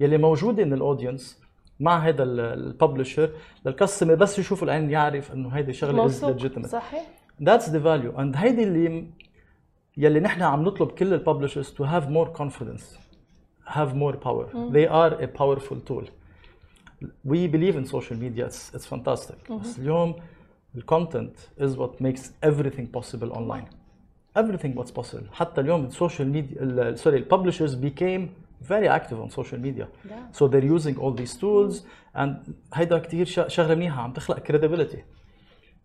يلي 0.00 0.18
موجودة 0.18 0.64
من 0.64 0.72
ال 0.72 0.80
audience 0.80 1.43
مع 1.80 1.98
هذا 1.98 2.22
ال 2.22 2.33
publisher 2.33 3.30
لل 3.66 3.76
customer 3.76 4.14
بس 4.14 4.38
يشوف 4.38 4.62
العين 4.62 4.90
يعرف 4.90 5.32
إنه 5.32 5.48
هيدي 5.48 5.72
شغلة 5.72 6.04
is 6.06 6.24
legitimate 6.24 6.66
صحيح. 6.66 7.06
that's 7.42 7.70
the 7.70 7.80
value 7.80 8.20
and 8.20 8.36
هيدي 8.36 8.62
اللي 8.64 9.06
يلي 9.96 10.20
نحن 10.20 10.42
عم 10.42 10.62
نطلب 10.62 10.88
كل 10.88 11.14
ال 11.14 11.19
publishers 11.19 11.70
to 11.70 11.84
have 11.84 12.08
more 12.08 12.28
confidence 12.28 12.98
have 13.66 13.94
more 13.94 14.16
power 14.16 14.70
they 14.72 14.90
are 14.90 15.24
a 15.24 15.26
powerful 15.26 15.80
tool 15.80 16.08
we 17.24 17.48
believe 17.48 17.76
in 17.76 17.84
social 17.84 18.20
media 18.20 18.46
it's 18.46 18.86
fantastic 18.86 19.52
بس 19.52 19.78
اليوم 19.78 20.14
ال 20.76 20.83
content 20.83 21.36
is 21.60 21.78
what 21.78 22.02
makes 22.02 22.32
everything 22.46 22.80
possible 22.92 23.30
online 23.30 23.64
everything 24.38 24.76
what's 24.76 24.90
possible 24.90 25.26
حتى 25.32 25.60
اليوم 25.60 25.84
ال 25.84 25.90
social 25.90 26.28
media 26.28 26.94
sorry 26.94 27.16
ال 27.16 27.21
publishers 27.21 27.74
became 27.74 28.30
very 28.68 28.88
active 28.98 29.18
on 29.24 29.28
social 29.40 29.58
media 29.66 29.86
Yeah. 29.86 30.12
so 30.38 30.42
they're 30.48 30.70
using 30.76 30.96
all 31.02 31.12
these 31.22 31.34
tools 31.42 31.74
and 32.16 32.30
هيدا 32.74 32.98
كثير 32.98 33.26
شغله 33.26 33.74
منيحه 33.74 34.02
عم 34.02 34.12
تخلق 34.12 34.38
credibility 34.38 34.98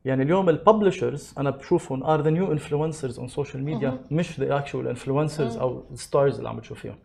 يعني 0.06 0.24
اليوم 0.24 0.50
ال 0.50 0.57
publishers 0.57 1.34
أنا 1.38 1.50
بشوفهم 1.50 2.04
are 2.04 2.22
the 2.24 2.32
new 2.32 2.60
influencers 2.60 3.15
on 3.20 3.28
social 3.39 3.60
media 3.60 3.92
مش 4.12 4.38
the 4.39 4.50
actual 4.62 4.96
influencers 4.96 5.58
أو 5.60 5.84
stars 5.96 6.15
اللي 6.38 6.50
عم 6.50 6.58
بتشوفيهم 6.58 6.96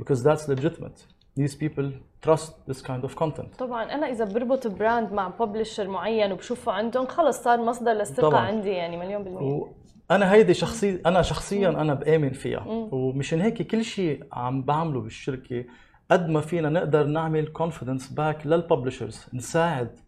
because 0.00 0.18
that's 0.18 0.46
legitimate 0.48 1.00
these 1.40 1.54
people 1.54 1.84
trust 2.26 2.52
this 2.70 2.82
kind 2.82 3.04
of 3.04 3.14
content 3.22 3.56
طبعا 3.58 3.84
أنا 3.84 4.06
اذا 4.10 4.24
بربط 4.24 4.66
brand 4.66 5.12
مع 5.12 5.28
publisher 5.28 5.88
معين 5.88 6.32
وبشوفه 6.32 6.72
عندهم 6.72 7.06
خلص 7.06 7.42
صار 7.42 7.60
مصدر 7.62 7.92
للثقه. 7.92 8.36
عندي 8.38 8.70
يعني 8.70 8.96
مليون 8.96 9.24
بالمية 9.24 9.66
وأنا 10.10 10.32
هيدي 10.32 10.54
شخصي 10.54 11.00
أنا 11.06 11.22
شخصيا 11.22 11.68
أنا 11.68 11.94
بآمن 11.94 12.30
فيها. 12.32 12.64
ومشان 12.68 13.40
هيك 13.40 13.62
كل 13.62 13.84
شيء 13.84 14.24
عم 14.32 14.62
بعمله 14.62 15.00
بالشركة 15.00 15.64
قد 16.10 16.28
ما 16.28 16.40
فينا 16.40 16.68
نقدر 16.68 17.06
نعمل 17.06 17.46
confidence 17.46 18.12
back 18.12 18.46
لل 18.46 18.59
publishers 18.59 19.26
نساعد 19.34 20.00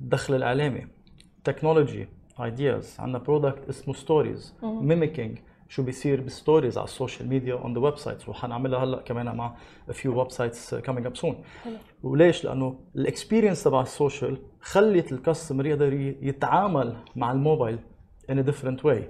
الدخل 0.00 0.34
الإعلامي. 0.34 0.86
technology 1.44 2.08
ideas 2.40 2.96
عندنا 3.00 3.18
product 3.18 3.68
اسمه 3.68 3.94
stories 3.94 4.54
mimicking 4.62 5.38
شو 5.68 5.82
بيصير 5.82 6.20
بال 6.20 6.33
stories 6.33 6.78
على 6.78 6.84
ال 6.84 7.28
social 7.28 7.54
media 7.54 7.74
on 7.74 7.80
the 7.80 7.98
websites 7.98 8.28
وحنعملها 8.28 8.84
هلأ 8.84 9.00
كمان 9.00 9.36
مع 9.36 9.56
few 9.92 10.18
websites 10.18 10.74
coming 10.74 11.06
up 11.06 11.16
soon 11.16 11.44
وليش؟ 12.02 12.44
لأنه 12.44 12.80
ال 12.96 13.02
experience 13.02 13.64
تبع 13.64 13.82
ال 13.82 13.90
social 13.90 14.38
خلت 14.60 15.12
ال 15.12 15.18
customer 15.18 15.66
يقدر 15.66 15.92
يتعامل 16.22 16.96
مع 17.16 17.32
الموبايل. 17.32 17.78
In 18.30 18.34
a 18.34 18.42
different 18.50 18.84
way. 18.84 19.02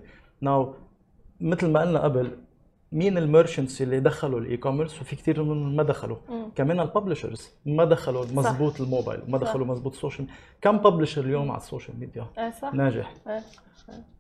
Now 0.45 0.67
مثل 1.41 1.71
ما 1.71 1.81
قلنا 1.81 2.05
قبل 2.05 2.31
مين 2.93 3.19
ال 3.19 3.25
merchants 3.25 3.83
اللي 3.83 4.01
دخلوا 4.01 4.41
ال 4.41 4.57
e-commerce 4.57 5.01
وفي 5.01 5.17
كثير 5.17 5.43
منهم 5.43 5.77
ما 5.77 5.83
دخلوا. 5.83 6.17
كمان 6.57 6.81
ال 6.81 6.87
publishers 6.87 7.51
ما 7.67 7.85
دخلوا 7.85 8.25
مزبوط 8.33 8.81
الموبايل 8.81 9.21
ما 9.29 9.39
دخلوا 9.39 9.67
مزبوط 9.67 9.93
ال 9.93 9.98
social 9.98 10.29
كم 10.61 10.79
publisher 10.79 11.25
اليوم 11.25 11.51
على 11.51 11.61
ال 11.61 11.67
social 11.67 12.01
media 12.01 12.27
إيه 12.39 12.51
صح. 12.51 12.75
ناجح. 12.75 13.15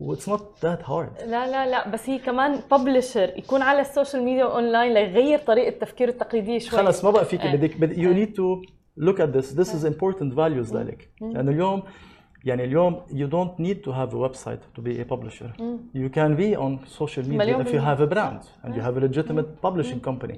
واتس 0.00 0.28
نوت 0.28 0.54
ذات 0.62 0.90
هارد 0.90 1.10
لا 1.26 1.50
لا 1.50 1.70
لا. 1.70 1.88
بس 1.88 2.08
هي 2.08 2.18
كمان 2.18 2.60
ببلشر 2.72 3.32
يكون 3.36 3.62
على 3.62 3.80
السوشيال 3.80 4.22
ميديا 4.22 4.44
اونلاين 4.44 4.94
ليغير 4.94 5.38
طريقة 5.38 5.78
تفكيره 5.78 6.10
التقليدية 6.10 6.58
شوي. 6.58 6.78
خلص 6.78 7.04
ما 7.04 7.10
بقى 7.10 7.24
فيك 7.24 7.40
إيه. 7.40 7.56
بدك 7.56 7.72
you 7.94 8.14
need 8.16 8.36
to 8.36 8.70
look 9.04 9.18
at 9.18 9.36
this. 9.36 9.54
This 9.54 9.68
is 9.68 9.84
important 9.84 10.34
values 10.34 10.74
لك. 10.74 11.10
لأنه 11.20 11.50
اليوم 11.50 11.82
يعني 12.45 12.63
اليوم 12.63 13.01
you 13.09 13.27
don't 13.29 13.61
need 13.61 13.83
to 13.87 13.91
have 13.91 14.13
a 14.13 14.17
website 14.27 14.79
to 14.79 14.81
be 14.81 14.99
a 15.01 15.05
publisher 15.13 15.49
you 15.93 16.09
can 16.09 16.35
be 16.37 16.55
on 16.57 16.99
social 16.99 17.23
media 17.23 17.37
مليون 17.37 17.63
if 17.63 17.67
you 17.67 17.71
بالمية. 17.71 17.95
have 17.95 17.99
a 17.99 18.07
brand 18.07 18.41
and 18.63 18.75
you 18.75 18.81
have 18.81 18.97
a 18.97 19.07
legitimate 19.07 19.67
publishing 19.67 20.09
company 20.09 20.37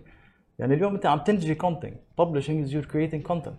يعني 0.59 0.73
اليوم 0.73 0.93
انت 0.93 1.05
عم 1.05 1.19
تنتجي 1.19 1.55
content 1.55 2.21
publishing 2.21 2.65
is 2.65 2.73
you're 2.73 2.91
creating 2.93 3.31
content 3.31 3.57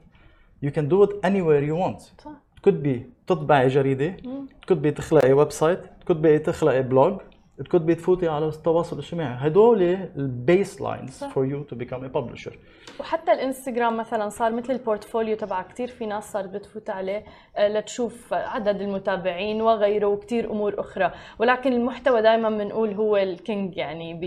you 0.64 0.70
can 0.70 0.88
do 0.88 1.02
it 1.06 1.10
anywhere 1.24 1.62
you 1.70 1.76
want 1.84 2.00
صح 2.24 2.30
it 2.56 2.68
could 2.68 2.82
be 2.86 2.98
تطبعي 3.26 3.68
جريدة 3.68 4.16
it 4.16 4.72
could 4.72 4.78
be 4.86 4.88
تخلقي 4.88 5.32
ويب 5.32 5.50
سايت 5.50 5.80
it 5.84 6.12
could 6.12 6.18
be 6.18 6.44
تخلقي 6.46 6.82
بلوج 6.82 7.20
It 7.61 7.67
could 7.67 7.83
be 7.89 7.93
تفوتي 7.95 8.27
على 8.27 8.47
التواصل 8.47 8.95
الاجتماعي. 8.99 9.47
هدول 9.47 9.81
ال 10.15 10.81
baselines 10.81 11.23
for 11.23 11.45
you 11.51 11.73
to 11.73 11.77
become 11.79 12.03
a 12.03 12.17
publisher. 12.17 12.53
وحتى 12.99 13.31
الانستغرام 13.31 13.97
مثلا 13.97 14.29
صار 14.29 14.51
مثل 14.51 14.73
ال 14.73 14.79
portfolio 14.79 15.35
تبع 15.37 15.61
كثير 15.61 15.87
في 15.87 16.05
ناس 16.05 16.31
صارت 16.31 16.49
بتفوت 16.49 16.89
عليه 16.89 17.23
آه، 17.57 17.67
لتشوف 17.67 18.33
عدد 18.33 18.81
المتابعين 18.81 19.61
وغيره 19.61 20.07
وكثير 20.07 20.51
أمور 20.51 20.79
أخرى. 20.79 21.11
ولكن 21.39 21.73
المحتوى 21.73 22.21
دائما 22.21 22.49
بنقول 22.49 22.93
هو 22.93 23.17
ال 23.17 23.29
king 23.29 23.77
يعني 23.77 24.13
ب 24.13 24.23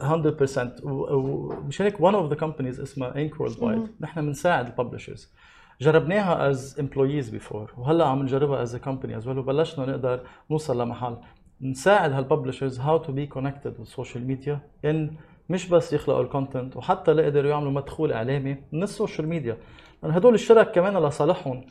100% 0.00 0.84
و- 0.84 1.14
ومشان 1.14 1.86
هيك 1.86 1.96
one 1.96 2.14
of 2.14 2.34
the 2.36 2.40
companies 2.40 2.80
اسمها 2.80 3.16
Inc 3.16 3.40
Worldwide 3.40 3.88
نحن 4.00 4.20
بنساعد 4.26 4.66
ال 4.66 4.72
publishers 4.72 5.32
جربناها 5.80 6.48
as 6.50 6.76
employees 6.80 7.30
before 7.30 7.72
وهلأ 7.78 8.04
عم 8.06 8.22
نجربها 8.22 8.62
as 8.62 8.76
company 8.76 9.16
as 9.16 9.28
well 9.28 9.38
وبلشنا 9.38 9.86
نقدر 9.86 10.20
نوصل 10.50 10.80
لمحل. 10.82 11.16
نساعد 11.62 12.12
هال 12.12 12.23
publishers 12.23 12.80
how 12.80 12.96
to 12.96 13.12
be 13.12 13.26
connected 13.26 13.78
بال 13.78 13.90
social 13.90 14.26
media 14.26 14.60
إن 14.84 15.10
مش 15.48 15.68
بس 15.68 15.92
يخلقوا 15.92 16.22
ال 16.22 16.29
content 16.29 16.76
وحتى 16.76 17.12
يقدروا 17.12 17.50
يعملوا 17.50 17.72
مدخول 17.72 18.12
إعلامي 18.12 18.56
من 18.72 18.82
ال 18.82 18.89
social 18.89 19.28
media. 19.28 19.56
لأنه 20.02 20.14
هدول 20.14 20.34
الشرك 20.34 20.70
كمان 20.70 20.98
لصالحهم 20.98 21.64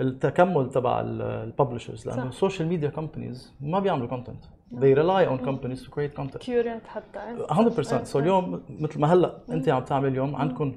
التكمل 0.00 0.70
تبع 0.70 1.00
ال 1.00 1.10
publishers 1.10 2.08
لأنه. 2.08 2.28
ال 2.28 2.34
social 2.34 2.68
media 2.68 2.88
companies 2.88 3.54
ما 3.60 3.80
بيعملوا 3.80 4.08
content 4.08 4.44
they 4.74 4.94
rely 4.96 5.24
on 5.32 5.46
companies 5.46 5.80
to 5.86 5.90
create 5.90 6.20
content. 6.20 6.38
curate 6.38 6.86
حتى. 6.86 7.18
إيه. 7.18 7.70
100% 7.70 8.02
so 8.02 8.18
اليوم 8.18 8.62
مثل 8.80 9.00
ما 9.00 9.12
هلأ 9.12 9.38
أنت 9.50 9.68
عم 9.68 9.84
تعمل 9.84 10.08
اليوم 10.08 10.36
عندكم 10.36 10.76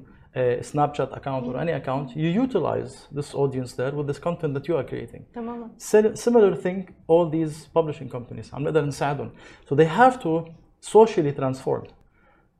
سناب 0.60 0.94
شات 0.94 1.12
account 1.14 1.44
or 1.46 1.56
any 1.56 1.72
account 1.72 2.16
you 2.16 2.42
utilize 2.44 2.92
this 3.18 3.34
audience 3.34 3.72
there 3.76 3.92
with 3.92 4.06
this 4.06 4.18
content 4.18 4.54
that 4.54 4.68
you 4.68 4.76
are 4.76 4.84
creating 4.84 5.22
تماما 5.34 5.68
Sil- 5.90 6.16
similar 6.16 6.54
thing 6.54 6.88
all 7.08 7.28
these 7.30 7.66
publishing 7.78 8.08
companies 8.16 8.54
عم 8.54 8.62
نقدر 8.64 8.84
نساعدهم 8.84 9.30
so 9.70 9.74
they 9.74 9.86
have 10.00 10.18
to 10.22 10.48
socially 10.80 11.32
transform 11.40 11.86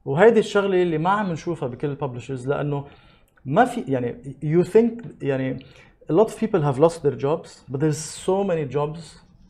وهيدي 0.05 0.41
الشغله 0.41 0.83
اللي 0.83 0.99
ما 0.99 1.11
عم 1.11 1.33
نشوفها 1.33 1.69
بكل 1.69 1.89
الببلشرز 1.89 2.49
لانه 2.49 2.85
ما 3.45 3.65
في 3.65 3.81
يعني 3.81 4.37
you 4.45 4.65
think 4.67 5.05
يعني 5.23 5.59
a 6.11 6.15
lot 6.15 6.27
of 6.27 6.37
people 6.39 6.61
have 6.63 6.79
lost 6.79 7.03
their 7.03 7.17
jobs 7.17 7.49
but 7.73 7.81
there's 7.81 8.03
so 8.27 8.45
many 8.45 8.75
jobs 8.77 8.99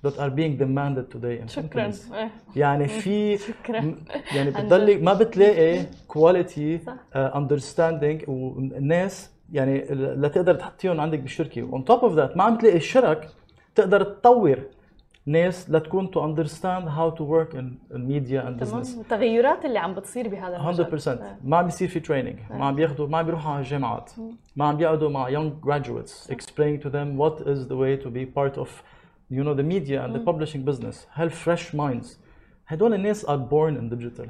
that 0.05 0.13
are 0.19 0.29
being 0.29 0.57
demanded 0.57 1.11
today 1.15 1.43
in 1.43 1.47
شكرا. 1.47 1.91
companies. 1.91 2.13
إيه، 2.13 2.29
يعني 2.55 2.87
في 2.87 3.37
شكرا. 3.37 3.95
يعني 4.35 4.55
عن 4.55 4.63
بتضلي. 4.63 4.97
ما 4.97 5.13
بتلاقي 5.13 5.85
quality 6.07 6.77
صح. 6.77 6.93
understanding 7.15 8.23
والناس 8.27 9.31
يعني 9.51 9.85
لتقدر 9.91 10.55
تحطيهم 10.55 11.01
عندك 11.01 11.19
بالشركة. 11.19 11.61
on 11.61 11.85
top 11.85 11.99
of 11.99 12.13
that 12.13 12.37
ما 12.37 12.43
عم 12.43 12.57
تلاقي 12.57 12.77
الشرك 12.77 13.29
تقدر 13.75 14.03
تطور 14.03 14.59
ناس 15.25 15.69
لتكون 15.69 16.11
to 16.11 16.25
understand 16.25 16.87
how 16.87 17.09
to 17.09 17.23
work 17.23 17.55
in 17.55 17.77
media 17.91 18.47
and 18.47 18.59
business 18.59 18.97
التغيرات 18.97 19.65
اللي 19.65 19.79
عم 19.79 19.93
بتصير 19.93 20.27
بهذا 20.27 20.57
المجال. 20.57 20.99
100% 21.01 21.07
إيه. 21.07 21.37
ما 21.43 21.57
عم 21.57 21.65
بيصير 21.65 21.87
في 21.87 21.99
training 21.99 22.39
ما 22.49 22.65
عم 22.65 22.75
بياخذوا 22.75 23.07
ما 23.07 23.17
عم 23.17 23.25
بيروحوا 23.25 23.51
على 23.51 23.59
الجامعات 23.59 24.11
ما 24.55 24.65
عم 24.65 24.77
بيقعدوا 24.77 25.09
مع 25.09 25.29
young 25.29 25.65
graduates. 25.67 26.31
explaining 26.31 26.81
to 26.85 26.89
them 26.89 27.17
what 27.21 27.41
is 27.47 27.67
the 27.67 27.75
way 27.75 28.03
to 28.05 28.09
be 28.09 28.25
part 28.39 28.57
of 28.63 28.67
you 29.31 29.43
know 29.43 29.53
the 29.53 29.63
media 29.63 30.05
and 30.05 30.15
the 30.15 30.19
publishing 30.19 30.63
business 30.63 30.95
هال 31.11 31.31
fresh 31.31 31.73
minds. 31.73 32.17
هدول 32.67 32.93
الناس 32.93 33.25
are 33.25 33.37
born 33.37 33.77
in 33.77 33.95
digital. 33.95 34.27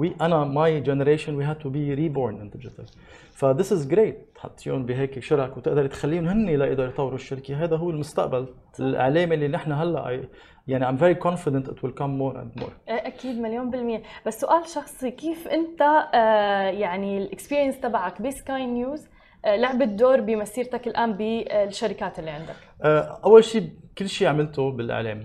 We 0.00 0.20
أنا 0.20 0.44
my 0.44 0.86
generation 0.86 1.36
we 1.36 1.44
had 1.44 1.60
to 1.60 1.70
be 1.70 1.94
reborn 1.94 2.34
in 2.40 2.58
digital. 2.58 2.84
ف 3.32 3.44
this 3.44 3.70
is 3.72 3.86
great. 3.94 4.34
تحطيهم 4.34 4.86
بهيك 4.86 5.18
شرك 5.18 5.56
وتقدر 5.56 5.86
تخليهم 5.86 6.28
هن 6.28 6.46
ليقدروا 6.46 6.88
يطوروا 6.88 7.14
الشركة. 7.14 7.64
هذا 7.64 7.76
هو 7.76 7.90
المستقبل 7.90 8.48
الاعلامي 8.80 9.34
اللي 9.34 9.48
نحن 9.48 9.72
هلأ. 9.72 10.28
يعني 10.68 10.86
I'm 10.86 11.00
very 11.00 11.14
confident 11.14 11.68
it 11.68 11.82
will 11.82 11.92
come 11.92 12.18
more 12.18 12.36
and 12.36 12.62
more. 12.62 12.72
أكيد 12.88 13.40
مليون 13.40 13.70
بالمية. 13.70 14.02
بس 14.26 14.40
سؤال 14.40 14.68
شخصي 14.68 15.10
كيف 15.10 15.48
أنت 15.48 15.82
آه، 16.14 16.70
يعني 16.70 17.18
ال 17.18 17.24
experience 17.24 17.80
تبعك 17.80 18.22
بسكاي 18.22 18.66
نيوز 18.66 19.06
لعبت 19.46 19.88
دور 19.88 20.20
بمسيرتك 20.20 20.86
الآن 20.86 21.12
بالشركات 21.12 22.18
اللي 22.18 22.30
عندك. 22.30 22.56
آه، 22.82 23.20
أول 23.24 23.44
شيء 23.44 23.70
كل 23.98 24.08
شيء 24.08 24.28
عملته 24.28 24.70
بالإعلام. 24.70 25.24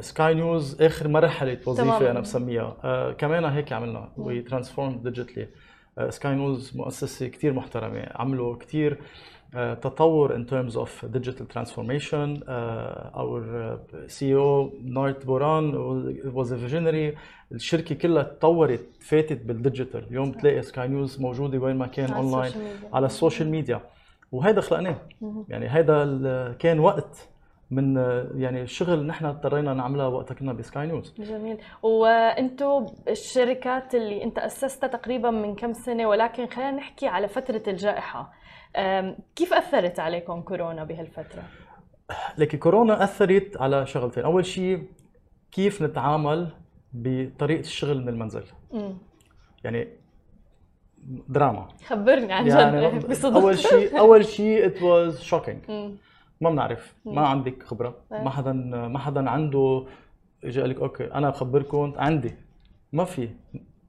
سكاي 0.00 0.34
نيوز 0.34 0.82
آخر 0.82 1.08
مرحلة 1.08 1.58
وظيفة. 1.66 2.10
أنا 2.10 2.20
بسميها. 2.20 2.76
آه، 2.84 3.12
كمان 3.12 3.44
هيك 3.44 3.72
عملنا. 3.72 4.12
we 4.16 4.40
transform 4.40 5.00
digitally 5.02 5.48
سكاي 6.08 6.34
نيوز 6.34 6.76
مؤسسة 6.76 7.26
كثير 7.26 7.52
محترمة. 7.52 8.08
عملوا 8.14 8.56
كثير 8.56 8.98
تطور 9.54 10.36
in 10.36 10.44
terms 10.50 10.76
of 10.76 10.88
digital 11.16 11.46
transformation. 11.46 12.42
uh, 12.42 13.20
our 13.20 13.42
uh, 13.42 14.08
CEO 14.08 14.72
نارت 14.84 15.26
بوران 15.26 15.72
was 16.34 16.50
a 16.50 16.56
visionary. 16.56 17.18
الشركة 17.52 17.94
كلها 17.94 18.22
تطورت 18.22 18.86
فاتت 19.00 19.42
بال 19.44 19.57
digital 19.57 20.04
اليوم 20.10 20.30
بتلاقي 20.30 20.62
سكاي 20.62 20.88
نيوز 20.88 21.20
موجودة 21.20 21.58
وين 21.58 21.76
ما 21.76 21.86
كان 21.86 22.12
اونلاين. 22.12 22.52
على 22.92 23.06
ال 23.06 23.12
social 23.12 23.48
media 23.48 23.80
وهذا 24.32 24.60
خلقناه. 24.60 24.96
يعني 25.48 25.66
هذا 25.66 26.56
كان 26.58 26.78
وقت 26.80 27.28
من 27.70 27.96
يعني 28.34 28.62
الشغل 28.62 29.06
نحن 29.06 29.24
اضطرينا 29.24 29.74
نعملها 29.74 30.06
وقت 30.06 30.32
كنا 30.32 30.52
بسكاي 30.52 30.86
نيوز. 30.86 31.14
جميل. 31.18 31.58
وأنتم 31.82 32.86
الشركات 33.08 33.94
اللي 33.94 34.24
انت 34.24 34.38
أسستها 34.38 34.86
تقريبا 34.86 35.30
من 35.30 35.54
كم 35.54 35.72
سنة 35.72 36.06
ولكن 36.08 36.46
خلينا 36.46 36.70
نحكي 36.70 37.06
على 37.06 37.28
فترة 37.28 37.62
الجائحة. 37.66 38.32
كيف 39.36 39.52
أثرت 39.52 40.00
عليكم 40.00 40.40
كورونا 40.40 40.84
بهالفترة؟ 40.84 41.42
لكن 42.38 42.58
كورونا 42.58 43.04
أثرت 43.04 43.56
على 43.60 43.86
شغلتين. 43.86 44.24
أول 44.24 44.46
شيء 44.46 44.88
كيف 45.52 45.82
نتعامل 45.82 46.48
بطريقة 46.92 47.60
الشغل 47.60 48.02
من 48.02 48.08
المنزل. 48.08 48.44
مم. 48.72 48.98
يعني 49.64 49.88
دراما. 51.28 51.68
خبرني 51.86 52.32
عن 52.32 52.46
يعني 52.46 52.98
جد 52.98 53.10
بصدق. 53.10 53.36
أول 53.36 53.58
شيء 53.58 53.98
أول 53.98 54.24
شيء 54.24 54.70
was 54.70 55.14
shocking. 55.14 55.70
مم. 55.70 55.96
ما 56.40 56.50
بنعرف 56.50 56.94
ما 57.04 57.26
عندك 57.26 57.62
خبرة 57.62 57.96
إيه. 58.12 58.22
ما 58.22 58.30
حدا 58.30 58.52
ما 58.88 58.98
حدا 58.98 59.30
عنده 59.30 59.86
اجى 60.44 60.60
قال 60.60 60.70
لك 60.70 60.80
okay 60.80 61.04
أنا 61.04 61.30
بخبركم 61.30 61.92
عندي. 61.96 62.34
ما 62.92 63.04
في. 63.04 63.28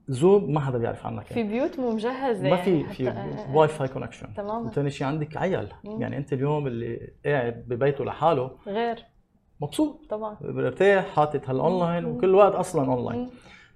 زوم 0.08 0.54
ما 0.54 0.60
حدا 0.60 0.78
بيعرف 0.78 1.06
عنك. 1.06 1.26
في 1.26 1.44
بيوت 1.44 1.80
مو 1.80 1.92
مجهزه 1.92 2.50
ما 2.50 2.56
في 2.56 2.86
يعني 3.00 3.38
في 3.38 3.52
Wi-Fi 3.54 3.88
connection 3.88 4.34
تماما. 4.34 4.68
وثاني 4.70 4.90
شيء 4.90 5.08
عندك 5.08 5.38
عيال 5.38 5.72
يعني 5.84 6.18
أنت 6.18 6.34
اليوم 6.34 6.68
اللي 6.68 7.10
قاعد 7.26 7.66
ببيته 7.68 8.06
لحاله 8.06 8.52
غير. 8.68 9.06
مبسوط. 9.62 10.00
طبعا. 10.10 10.38
مرتاح 10.42 11.06
حاطط 11.06 11.50
هالاونلاين 11.50 12.06
وكل 12.06 12.36
وقت 12.36 12.54
أصلا 12.56 12.88
اونلاين 12.92 13.30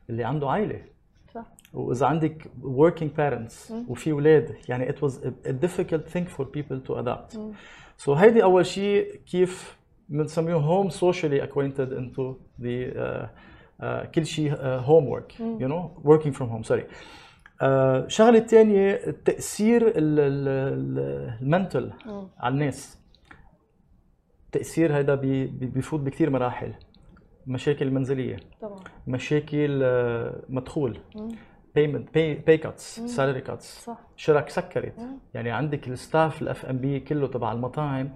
اللي 0.10 0.24
عنده 0.24 0.50
عائله 0.50 0.82
صح. 1.34 1.46
وإذا 1.74 2.06
عندك 2.06 2.52
working 2.64 3.20
parents 3.20 3.72
وفي 3.90 4.12
أولاد 4.12 4.56
يعني 4.70 4.90
it 4.92 4.96
was 4.96 5.12
a, 5.12 5.50
a 5.50 5.54
difficult 5.66 6.14
thing 6.14 6.26
for 6.38 6.46
people 6.46 6.90
to 6.90 6.94
adapt. 6.96 7.38
So 8.06 8.10
هيدي 8.10 8.44
أول 8.44 8.66
شيء 8.66 9.16
كيف 9.32 9.78
بنسميه 10.10 10.56
home 10.56 10.90
socially 10.92 11.42
acquainted 11.48 11.90
into 11.92 12.36
the 12.62 12.94
uh, 12.96 13.28
uh, 13.82 14.06
كل 14.16 14.26
شيء 14.26 14.56
homework 14.82 15.34
you 15.60 15.68
know 15.68 16.02
working 16.04 16.32
from 16.34 16.48
home 16.50 16.64
sorry. 16.64 16.84
uh, 16.84 17.64
الشغله 17.64 18.38
الثانية 18.38 18.96
تأثير 19.26 19.94
المنتل 21.42 21.92
على 22.40 22.54
الناس. 22.54 23.00
التاثير 24.46 25.00
هذا 25.00 25.16
بي- 25.16 25.48
بي- 25.48 25.66
بيفوت 25.66 26.00
بكثير 26.00 26.30
مراحل. 26.30 26.74
مشاكل 27.48 27.92
منزلية. 27.92 28.38
طبعا. 28.62 28.80
مشاكل 29.08 29.82
آه، 29.84 30.42
مدخول. 30.50 30.98
payment 31.76 32.13
pay 32.13 32.58
cuts 32.58 33.00
salary 33.00 33.42
cuts 33.42 33.86
صح. 33.86 33.98
شرك 34.16 34.50
سكرت. 34.50 34.94
يعني 35.34 35.52
عندك 35.52 35.88
ال 35.88 36.42
staff 36.42 36.65
ال 36.65 36.78
F&B 36.78 37.00
كله 37.00 37.28
تبع 37.28 37.52
المطاعم 37.52 38.10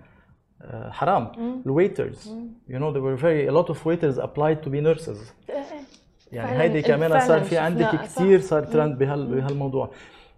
آه، 0.61 0.89
حرام. 0.89 1.31
ال 1.65 1.74
waiters 1.74 2.35
you 2.67 2.79
know 2.79 3.17
a 3.17 3.63
lot 3.63 3.67
of 3.69 3.77
waiters 3.77 4.17
applied 4.17 4.65
to 4.65 4.69
be 4.69 4.81
nurses. 4.81 5.09
إيه، 5.49 5.55
إيه. 5.55 5.83
يعني 6.31 6.61
هيدي 6.61 6.81
كمان 6.81 7.19
صار 7.19 7.41
في 7.41 7.57
عندك. 7.57 7.95
كثير 7.95 8.39
صار 8.39 8.63
ترند 8.63 8.97
بهال 8.97 9.25
بهالموضوع. 9.27 9.91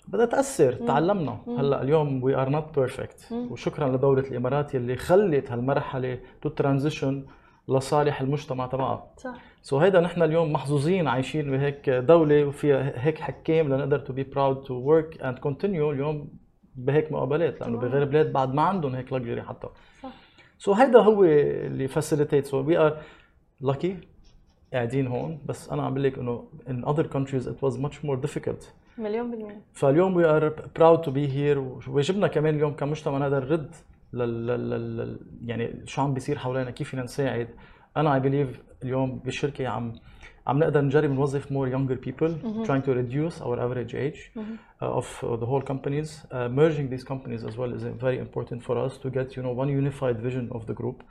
بدها 0.08 0.25
تأثر. 0.25 0.73
تعلمنا. 0.73 1.38
هلأ 1.47 1.82
اليوم 1.82 2.23
we 2.23 2.35
are 2.35 2.49
not 2.49 2.79
perfect 2.79 3.31
وشكرا 3.32 3.89
لدوله 3.89 4.21
الإمارات 4.21 4.75
يلي 4.75 4.95
خلت 4.95 5.51
هالمرحلة 5.51 6.19
to 6.41 6.49
transition 6.49 7.25
لصالح 7.69 8.21
المجتمع 8.21 8.67
تبعها. 8.67 9.08
صح. 9.17 9.36
so 9.65 9.77
هيدا 9.78 9.99
نحن 9.99 10.23
اليوم 10.23 10.54
محظوظين 10.54 11.08
عايشين 11.08 11.51
بهيك 11.51 11.89
دولة 11.89 12.45
وفيها 12.45 12.93
هيك 12.95 13.19
حكام 13.19 13.69
لنقدر 13.73 13.99
to 13.99 14.13
be 14.13 14.23
proud 14.23 14.63
to 14.63 14.73
work 14.73 15.21
and 15.21 15.39
continue 15.39 15.91
اليوم 15.91 16.30
بهيك 16.75 17.12
مقابلات 17.12 17.62
لأنه 17.62 17.78
بغير 17.78 18.06
بلاد 18.06 18.34
بعد 18.34 18.54
ما 18.54 18.62
عندهم 18.62 18.95
هيك 18.95 19.13
luxury 19.13 19.41
حتى. 19.41 19.67
صح. 20.04 20.10
so 20.57 20.73
هيدا 20.73 20.99
هو 20.99 21.23
اللي 21.23 21.88
facilitate 21.88 22.45
so 22.45 22.61
we 22.61 22.77
are 22.77 22.97
lucky 23.61 23.97
قاعدين 24.73 25.08
هون 25.08 25.39
بس 25.45 25.69
أنا 25.69 25.84
عم 25.84 25.93
بقول 25.93 26.04
لك 26.04 26.17
إنه 26.17 26.47
in 26.67 26.86
other 26.86 27.04
countries 27.04 27.45
it 27.47 27.67
was 27.67 27.78
much 27.78 27.95
more 28.06 28.17
difficult. 28.25 28.65
مليون 28.97 29.32
بالمية. 29.32 29.62
فاليوم 29.73 30.15
we 30.15 30.25
are 30.25 30.53
proud 30.75 31.01
to 31.01 31.11
be 31.11 31.27
here 31.27 31.59
وواجبنا 31.60 32.28
كمان 32.28 32.56
اليوم 32.56 32.73
كمجتمع 32.73 33.17
نقدر 33.17 33.45
نرد 33.45 33.75
لل, 34.13 34.47
لل, 34.47 34.69
لل 34.69 35.19
يعني 35.45 35.86
شو 35.86 36.01
عم 36.01 36.13
بيصير 36.13 36.38
حوالينا 36.38 36.71
كيف 36.71 36.89
فينا 36.89 37.04
نساعد. 37.04 37.47
أنا 37.97 38.13
اي 38.13 38.19
بليف 38.19 38.62
اليوم 38.84 39.18
بالشركه 39.24 39.68
عم 39.68 39.92
عم 40.46 40.58
نقدر 40.58 40.80
نجرب 40.80 41.10
نوظف 41.10 41.46
more 41.52 41.68
younger 41.74 41.96
people 42.08 42.30
trying 42.66 42.82
to 42.86 42.92
reduce 43.00 43.36
our 43.42 43.56
average 43.66 43.94
age 43.94 44.20
uh, 44.36 44.98
of 45.00 45.06
uh, 45.22 45.36
the 45.42 45.46
whole 45.50 45.62
companies 45.72 46.08
uh, 46.32 46.48
merging 46.60 46.86
these 46.94 47.04
companies 47.12 47.42
as 47.48 47.54
well 47.60 47.70
is 47.78 47.82
very 48.06 48.18
important 48.26 48.60
for 48.68 48.74
us 48.86 48.92
to 49.02 49.08
get 49.18 49.26
you 49.36 49.42
know 49.44 49.52
one 49.62 49.68
unified 49.82 50.16
vision 50.28 50.44
of 50.56 50.62
the 50.66 50.74
group 50.82 51.02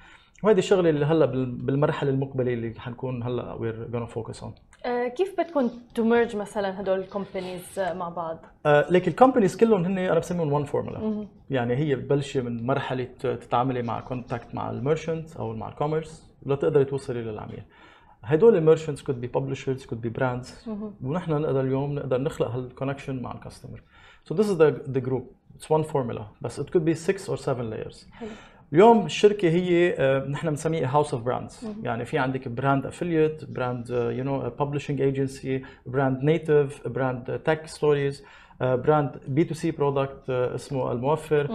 وهذه 0.44 0.58
الشغله 0.58 0.90
اللي 0.90 1.06
هلا 1.06 1.26
بال- 1.26 1.46
بالمرحله 1.56 2.10
المقبله 2.10 2.54
اللي 2.54 2.80
حنكون 2.80 3.24
هلا 3.24 3.58
we're 3.58 3.96
gonna 3.96 4.14
focus 4.16 4.38
on 4.44 4.46
آه، 4.73 4.73
كيف 5.17 5.41
بدكم 5.41 5.71
ت 5.95 6.02
merge 6.02 6.37
مثلا 6.37 6.81
هدول 6.81 6.99
ال 6.99 7.07
companies 7.07 7.79
مع 7.79 8.09
بعض؟ 8.09 8.39
آه، 8.67 8.87
لكن 8.91 9.11
ال 9.11 9.15
companies 9.15 9.57
كلهم 9.57 9.85
هن 9.85 9.99
أنا 9.99 10.19
بسميهم 10.19 10.53
one 10.53 10.65
formula 10.65 11.27
يعني 11.51 11.77
هي 11.77 11.95
ببلشي 11.95 12.41
من 12.41 12.67
مرحلة 12.67 13.05
تتعاملي 13.21 13.83
مع 13.83 14.01
contact 14.01 14.55
مع 14.55 14.71
ال 14.71 14.78
merchant 14.78 15.37
أو 15.37 15.53
مع 15.53 15.69
ال 15.69 15.76
commerce 15.76 16.31
لتقدري 16.47 16.85
توصلي 16.85 17.23
للعميل. 17.23 17.63
هدول 18.23 18.57
ال 18.57 18.61
merchants 18.61 19.03
could 19.03 19.25
be 19.25 19.29
publishers 19.39 19.87
could 19.87 20.07
be 20.07 20.21
brands. 20.21 20.69
ونحن 21.03 21.33
نقدر 21.33 21.61
اليوم 21.61 21.95
نقدر 21.95 22.21
نخلق 22.21 22.51
هال 22.51 22.63
connection 22.63 23.23
مع 23.23 23.33
ال 23.33 23.38
customer 23.38 23.83
this 24.33 24.47
is 24.47 24.57
the 24.57 24.71
the 24.97 25.01
group. 25.01 25.25
It's 25.57 25.69
one 25.69 25.85
formula. 25.85 26.23
بس 26.41 26.61
it 26.61 26.65
could 26.65 26.85
be 26.85 26.95
six 26.95 27.29
or 27.29 27.37
seven 27.37 27.71
layers. 27.71 28.07
اليوم 28.73 29.07
الشركة 29.07 29.49
هي 29.49 29.95
آه، 29.99 30.27
نحن 30.29 30.49
بنسميها 30.49 30.97
house 30.97 31.15
of 31.15 31.23
brands 31.23 31.69
يعني 31.83 32.05
في 32.05 32.19
عندك 32.19 32.49
brand 32.49 32.87
affiliate 32.87 33.45
brand 33.45 33.91
you 33.91 34.25
know 34.25 34.51
publishing 34.61 35.01
agency 35.01 35.63
brand 35.87 36.23
native 36.23 36.89
brand 36.89 37.39
tech 37.45 37.67
stories 37.67 38.25
brand 38.61 39.21
B2C 39.29 39.55
product 39.55 40.31
اسمه 40.31 40.93
الموفر. 40.93 41.51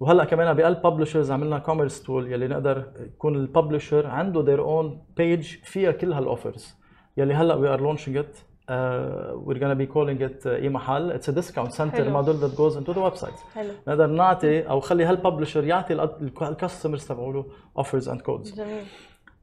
وهلأ 0.00 0.24
كمان 0.24 0.54
بقلب 0.56 0.82
publishers 0.86 1.30
عملنا 1.30 1.58
commerce 1.58 2.02
tool 2.02 2.32
يلي 2.32 2.48
نقدر 2.48 2.84
يكون 3.00 3.34
ال 3.34 3.41
publisher 3.41 4.06
عنده 4.06 4.44
their 4.44 4.60
own 4.60 4.92
page 5.20 5.46
فيها 5.64 5.92
كل 5.92 6.12
هال 6.12 6.28
offers 6.28 6.76
يلي 7.16 7.34
هلأ 7.34 7.54
we 7.54 7.78
are 7.78 7.82
launching 7.82 8.16
it 8.16 8.53
uh, 8.68 9.36
we're 9.46 9.58
gonna 9.58 9.74
be 9.74 9.86
calling 9.86 10.20
it 10.20 10.46
uh, 10.46 10.48
اي 10.48 10.68
محل 10.68 11.18
it's 11.18 11.28
a 11.28 11.32
discount 11.32 11.72
center 11.72 12.04
حلو. 12.04 12.22
model 12.22 12.34
that 12.34 12.56
goes 12.56 12.76
into 12.76 12.92
the 12.94 13.00
website 13.10 13.54
حلو 13.54 13.72
نقدر 13.88 14.06
نعطي 14.06 14.60
أو 14.68 14.80
خلي 14.80 15.04
هال 15.04 15.15
publisher 15.15 15.64
يعطي 15.64 15.94
ال 16.42 16.48
customers 16.48 17.06
تبعوله 17.06 17.44
offers 17.78 18.08
and 18.08 18.20
codes 18.20 18.54
جميل 18.54 18.84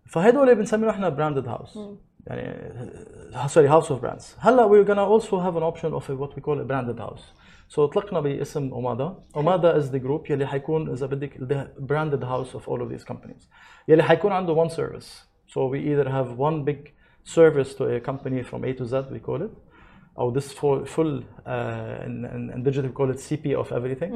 فهدول 0.05 0.55
بنسميهم 0.55 0.89
إحنا 0.89 1.09
branded 1.09 1.47
house 1.47 1.79
يعني 2.27 3.47
سوري 3.47 3.67
هاوس 3.67 3.91
اوف 3.91 4.01
براندز 4.01 4.35
هلا 4.39 4.67
we're 4.67 4.87
gonna 4.87 5.19
also 5.19 5.33
have 5.39 5.55
an 5.55 5.63
option 5.63 5.93
of 5.93 6.09
what 6.21 6.35
we 6.35 6.41
call 6.41 6.59
a 6.59 6.65
branded 6.71 6.99
house 6.99 7.23
so 7.75 7.79
طلقنا 7.79 8.19
باسم 8.19 8.73
اومادا 8.73 9.15
اومادا 9.35 9.81
is 9.81 9.85
the 9.85 9.99
group 9.99 10.29
يلي 10.31 10.45
حيكون 10.47 10.91
اذا 10.91 11.05
بدك 11.05 11.33
the 11.37 11.81
branded 11.81 12.23
house 12.23 12.55
of 12.55 12.67
all 12.69 12.81
of 12.81 12.93
these 12.93 13.05
companies 13.13 13.47
يلي 13.87 14.03
حيكون 14.03 14.31
عنده 14.31 14.65
one 14.65 14.69
service 14.69 15.07
so 15.53 15.57
we 15.57 15.77
either 15.77 16.09
have 16.09 16.37
one 16.37 16.65
big 16.69 17.00
service 17.24 17.70
to 17.78 17.82
a 17.96 18.00
company 18.00 18.40
from 18.50 18.60
A 18.68 18.72
to 18.80 18.84
Z 18.92 18.94
we 19.16 19.20
call 19.28 19.40
it 19.42 19.52
or 20.20 20.26
this 20.32 20.48
full, 20.58 20.78
full 20.94 21.12
uh, 21.46 22.06
in, 22.06 22.14
in, 22.36 22.42
in 22.54 22.58
digital 22.62 22.88
we 22.90 22.94
call 23.00 23.10
it 23.14 23.18
CP 23.28 23.46
of 23.62 23.66
everything 23.78 24.12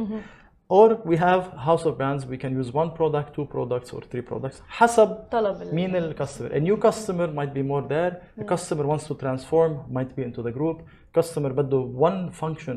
or 0.68 0.88
we 1.10 1.16
have 1.16 1.42
house 1.68 1.84
of 1.88 1.92
brands 1.98 2.24
we 2.34 2.38
can 2.42 2.52
use 2.60 2.68
one 2.82 2.90
product 3.00 3.28
two 3.36 3.44
products 3.56 3.88
or 3.92 4.00
three 4.10 4.24
products 4.30 4.62
حسب 4.68 5.08
طلب 5.32 5.62
ال- 5.62 5.74
مين 5.74 5.96
الكاستمر 5.96 6.50
a 6.52 6.60
new 6.60 6.76
customer 6.76 7.26
might 7.38 7.52
be 7.54 7.62
more 7.62 7.82
there 7.88 8.12
a 8.40 8.44
customer 8.44 8.84
wants 8.86 9.04
to 9.08 9.14
transform 9.14 9.72
might 9.90 10.16
be 10.16 10.22
into 10.22 10.42
the 10.42 10.52
group 10.58 10.78
customer 11.18 11.48
بده 11.52 11.92
one 11.98 12.30
function 12.44 12.76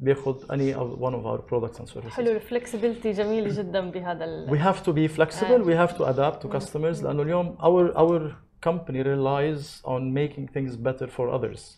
بياخذ 0.00 0.46
any 0.52 0.72
of 0.74 1.00
one 1.00 1.14
of 1.14 1.26
our 1.26 1.38
products 1.38 1.78
and 1.80 1.88
services 1.88 2.12
حلو 2.12 2.30
الفلكسبيتي 2.32 3.12
جميله 3.12 3.48
جدا 3.62 3.90
بهذا 3.90 4.24
ال... 4.24 4.48
we 4.50 4.58
have 4.62 4.82
to 4.86 4.92
be 4.92 5.08
flexible 5.18 5.64
we 5.66 5.74
have 5.74 5.96
to 5.98 6.04
adapt 6.04 6.42
to 6.46 6.48
customers 6.58 7.02
لانه 7.02 7.22
اليوم 7.22 7.56
our 7.60 7.96
our 7.96 8.32
company 8.61 9.01
relies 9.03 9.81
on 9.83 10.13
making 10.13 10.47
things 10.47 10.75
better 10.75 11.07
for 11.07 11.29
others. 11.29 11.77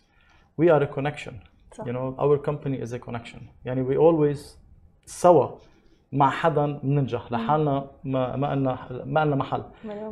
We 0.58 0.69
are 0.69 0.84
a 0.84 0.88
connection. 0.88 1.34
صح. 1.74 1.86
you 1.86 1.93
know 1.93 2.15
our 2.19 2.38
company 2.38 2.78
is 2.86 2.93
a 2.93 3.00
connection. 3.00 3.39
يعني 3.65 3.84
we 3.84 3.98
always 3.98 4.58
سوا 5.06 5.50
مع 6.12 6.30
حدا 6.30 6.80
بننجح 6.84 7.32
لحالنا 7.32 7.91
ما 8.04 8.36
ما 8.36 8.56
لنا 8.56 9.04
ما 9.06 9.26
لنا 9.26 9.36
محل. 9.36 9.63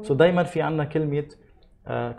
so 0.02 0.14
دائما 0.14 0.44
في 0.44 0.62
عندنا 0.62 0.84
كلمة 0.86 1.26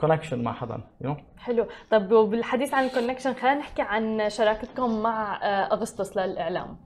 connection 0.01 0.43
مع 0.43 0.53
حدا 0.53 0.81
you 1.05 1.07
know. 1.07 1.17
حلو. 1.39 1.67
طب 1.91 2.13
وبالحديث 2.13 2.75
عن 2.75 2.85
ال 2.85 2.89
connection 2.89 3.35
خلينا 3.35 3.59
نحكي 3.59 3.83
عن 3.83 4.29
شراكتكم 4.31 5.03
مع 5.03 5.37
آه، 5.43 5.75
أغسطس 5.75 6.17
للإعلام. 6.17 6.77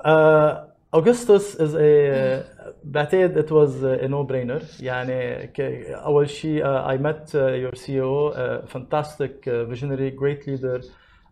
Uh, 0.00 0.70
Augustus 0.92 1.54
is 1.54 1.74
a 1.74 2.44
بعتقد 2.84 3.38
it 3.38 3.50
was 3.50 3.82
a 3.84 4.08
no 4.08 4.24
brainer 4.24 4.82
يعني 4.82 5.50
أول 5.94 6.30
شيء 6.30 6.64
I 6.64 6.96
met 6.96 7.34
uh, 7.34 7.52
your 7.54 7.72
CEO 7.72 8.32
uh, 8.34 8.66
fantastic 8.66 9.46
uh, 9.46 9.64
visionary 9.64 10.10
great 10.10 10.46
leader. 10.46 10.80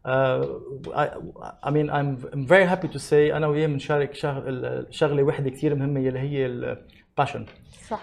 Uh, 0.04 0.46
I, 0.94 1.08
I 1.64 1.70
mean 1.70 1.90
I'm, 1.90 2.24
I'm 2.32 2.46
very 2.46 2.66
happy 2.66 2.88
to 2.88 2.98
say 2.98 3.32
أنا 3.32 3.46
وياه 3.46 3.66
بنشارك 3.66 4.14
شغل 4.14 4.86
شغلة 4.90 5.22
وحدة 5.22 5.50
كثير 5.50 5.74
مهمة 5.74 6.00
يلي 6.00 6.18
هي 6.18 6.46
ال 6.46 6.59
passion 6.59 7.46
صح 7.88 8.00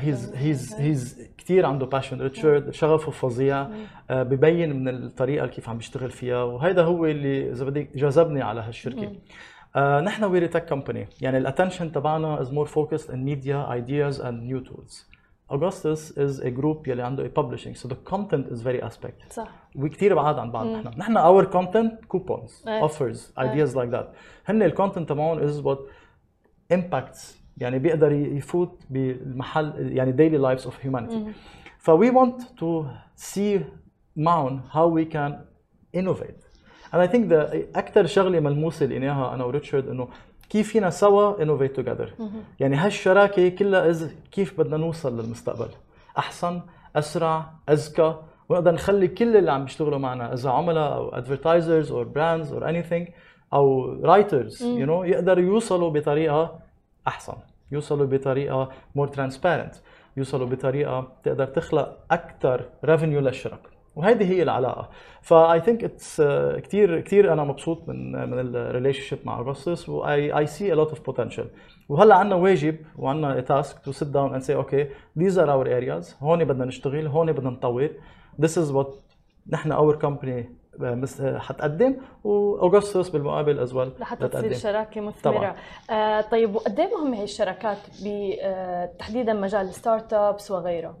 he's 0.00 0.34
he's 0.34 0.74
he's 0.74 1.30
كثير 1.38 1.66
عنده 1.66 1.86
passion 1.86 2.20
ريتشارد 2.20 2.70
شغفه 2.70 3.10
فظيع. 3.10 3.66
Uh, 3.66 3.70
ببين 4.12 4.76
من 4.76 4.88
الطريقة 4.88 5.44
اللي 5.44 5.54
كيف 5.54 5.68
عم 5.68 5.76
بيشتغل 5.76 6.10
فيها. 6.10 6.42
وهذا 6.42 6.82
هو 6.82 7.06
اللي 7.06 7.50
إذا 7.50 7.64
بدك 7.64 7.96
جذبني 7.96 8.42
على 8.42 8.60
هالشركة. 8.60 9.06
Uh, 9.06 9.59
نحن 9.77 10.23
وير 10.23 10.45
تك 10.45 10.65
كومباني 10.69 11.07
يعني 11.21 11.37
الاتنشن 11.37 11.91
تبعنا 11.91 12.43
is 12.43 12.47
more 12.47 12.67
focused 12.67 13.09
in 13.09 13.25
media 13.25 13.67
ideas 13.69 14.19
and 14.19 14.47
new 14.51 14.61
tools 14.69 15.05
Augustus 15.49 16.11
is 16.17 16.39
a 16.39 16.49
group 16.49 16.87
يلي 16.87 17.01
عنده 17.01 17.27
a 17.27 17.29
publishing 17.29 17.75
so 17.75 17.87
the 17.87 18.11
content 18.11 18.47
is 18.51 18.61
very 18.61 18.81
aspect 18.81 19.33
صح 19.33 19.47
وكثير 19.75 20.15
بعاد 20.15 20.39
عن 20.39 20.51
بعض 20.51 20.67
نحن 20.67 20.87
نحن 20.97 21.17
our 21.17 21.45
content 21.45 22.07
coupons 22.15 22.67
إيه. 22.67 22.87
offers 22.87 23.17
ideas 23.39 23.75
like 23.75 23.91
that 23.91 24.05
هن 24.45 24.63
الكونتنت 24.63 25.09
تبعهم 25.09 25.47
is 25.47 25.63
what 25.63 25.79
impacts 26.73 27.35
يعني 27.57 27.79
بيقدر 27.79 28.11
يفوت 28.11 28.83
بالمحل 28.89 29.91
يعني 29.97 30.13
daily 30.13 30.41
lives 30.41 30.65
of 30.65 30.73
humanity 30.85 31.31
ف 31.77 31.91
we 31.91 32.11
want 32.11 32.41
to 32.41 32.85
see 33.17 33.59
معهم 34.15 34.61
how 34.71 34.87
we 34.87 35.05
can 35.05 35.33
innovate 35.99 36.48
And 36.92 37.00
I 37.00 37.06
think 37.12 37.28
the 37.28 37.56
أكثر 37.78 38.06
شغلة 38.06 38.40
ملموسة 38.40 38.86
لقيناها 38.86 39.34
أنا 39.34 39.44
وريتشارد 39.44 39.88
إنه 39.88 40.08
كيف 40.50 40.68
فينا 40.68 40.90
سوا 40.90 41.44
innovate 41.44 41.76
together. 41.80 42.08
يعني 42.60 42.76
هالشراكة 42.76 43.48
كلها 43.48 43.92
is 43.92 44.04
كيف 44.32 44.60
بدنا 44.60 44.76
نوصل 44.76 45.20
للمستقبل. 45.20 45.68
أحسن 46.18 46.60
أسرع 46.96 47.52
أذكى. 47.68 48.14
ونقدر 48.48 48.72
نخلي 48.72 49.08
كل 49.08 49.36
اللي 49.36 49.52
عم 49.52 49.64
بيشتغلوا 49.64 49.98
معنا 49.98 50.34
إذا 50.34 50.50
عملاء 50.50 50.92
أو 50.92 51.10
advertisers 51.10 51.86
or 51.86 52.04
brands 52.14 52.52
or 52.52 52.62
anything 52.64 53.10
أو 53.52 53.96
writers 54.02 54.54
you 54.60 54.86
know 54.86 55.04
يقدروا 55.04 55.44
يوصلوا 55.44 55.90
بطريقة 55.90 56.58
أحسن. 57.08 57.34
يوصلوا 57.72 58.06
بطريقة 58.06 58.68
more 58.98 59.08
transparent. 59.08 59.76
يوصلوا 60.16 60.46
بطريقة 60.46 61.12
تقدر 61.22 61.46
تخلق 61.46 61.98
أكثر 62.10 62.64
revenue 62.86 63.22
للشركة. 63.22 63.70
وهيدي 63.96 64.24
هي 64.24 64.42
العلاقة. 64.42 64.88
ف 65.22 65.60
I 65.60 65.64
think 65.64 65.84
it's 65.84 66.22
كثير 66.62 67.00
كثير 67.00 67.32
أنا 67.32 67.44
مبسوط 67.44 67.88
من 67.88 68.12
من 68.30 68.38
ال 68.56 69.02
relationship 69.02 69.18
مع 69.24 69.38
Augustus 69.40 69.88
و 69.88 70.02
I, 70.04 70.46
I 70.46 70.50
see 70.50 70.72
a 70.74 70.76
lot 70.76 70.94
of 70.94 70.98
potential. 71.12 71.44
وهلأ 71.88 72.14
عندنا 72.14 72.34
واجب 72.36 72.76
وعندنا 72.98 73.40
task 73.40 73.76
to 73.76 73.92
sit 73.92 74.06
down 74.06 74.34
and 74.34 74.42
say 74.46 74.54
okay 74.54 74.86
these 75.20 75.36
are 75.36 75.48
our 75.48 75.66
areas 75.66 76.22
هون 76.22 76.44
بدنا 76.44 76.64
نشتغل 76.64 77.06
هون 77.06 77.32
بدنا 77.32 77.50
نطور 77.50 77.88
this 78.42 78.50
is 78.50 78.72
what 78.74 78.86
نحن 79.50 79.72
company 79.98 80.44
آه، 80.82 80.94
مس- 80.94 81.20
آه، 81.20 81.38
حتقدم 81.38 81.96
واوغسطس 82.24 83.08
بالمقابل 83.08 83.58
as 83.58 83.74
well 83.74 83.90
لحتى 83.98 84.28
تصير 84.28 84.52
شراكة 84.54 85.00
مثمرة. 85.00 85.34
طبعاً. 85.34 85.54
آه 85.90 86.20
طيب 86.20 86.54
وقد 86.54 86.80
إيه 86.80 86.96
مهمه 86.96 87.16
هي 87.16 87.24
الشراكات 87.24 87.78
آه 88.42 88.86
تحديدا 88.98 89.32
مجال 89.32 89.60
ال 89.66 90.12
startups 90.12 90.50
وغيره؟ 90.50 90.98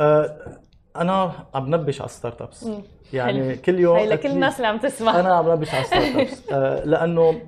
آه، 0.00 0.58
أنا 0.96 1.32
عم 1.54 1.64
بنبش 1.64 2.00
على 2.00 2.08
ال 2.08 2.42
startups 2.42 2.68
يعني 3.12 3.42
حلو. 3.42 3.62
كل 3.62 3.78
يوم 3.78 3.96
هي 3.96 4.08
لكل 4.08 4.28
الناس 4.30 4.56
اللي 4.56 4.66
عم 4.66 4.78
تسمع. 4.78 5.20
أنا 5.20 5.34
عم 5.34 5.44
بنبش 5.44 5.74
على 5.74 5.82
ال 5.82 5.88
start 5.88 6.16
ups 6.16 6.48
آه، 6.52 6.84
لأنه 6.84 7.42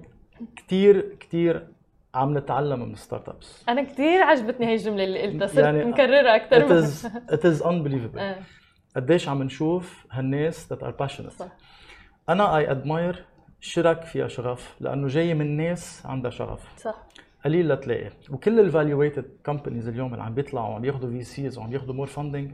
كثير 0.56 1.16
كثير 1.20 1.66
عم 2.14 2.38
نتعلم 2.38 2.80
من 2.80 2.92
ال 2.92 3.29
startups 3.29 3.64
أنا 3.68 3.82
كثير 3.82 4.22
عجبتني 4.22 4.66
هي 4.66 4.74
الجملة 4.74 5.04
اللي 5.04 5.22
قلتها. 5.22 5.46
صرت 5.46 5.59
يعني 5.59 5.85
مكررها 5.85 6.37
أكثر 6.37 6.66
it 6.66 6.70
من 6.70 6.87
is 6.87 7.06
it 7.30 7.59
is 7.59 7.62
unbelievable. 7.62 8.18
آه، 8.20 8.37
قديش 8.96 9.28
عم 9.28 9.42
نشوف 9.42 10.06
هالناس 10.11 10.72
that 10.72 10.76
are 10.76 11.06
passionate. 11.06 11.32
صح. 11.38 11.48
أنا 12.28 12.64
I 12.64 12.68
admire 12.68 13.16
شرك 13.61 14.02
فيها 14.02 14.28
شغف 14.28 14.76
لأنه 14.80 15.09
جاي 15.09 15.35
من 15.35 15.56
ناس 15.56 16.02
عندها 16.06 16.30
شغف. 16.30 16.61
صح. 16.78 17.06
قليل 17.44 17.68
لتلاقي. 17.68 18.11
وكل 18.30 18.61
ال 18.61 18.68
valuated 18.68 19.24
companies 19.46 19.88
اليوم 19.88 20.12
اللي 20.12 20.24
عم 20.24 20.35
بيطلعوا 20.35 20.68
وعم 20.68 20.85
ياخذوا 20.85 21.11
VCs 21.11 21.59
وعم 21.59 21.72
ياخذوا 21.72 21.94
more 21.94 22.07
funding 22.07 22.50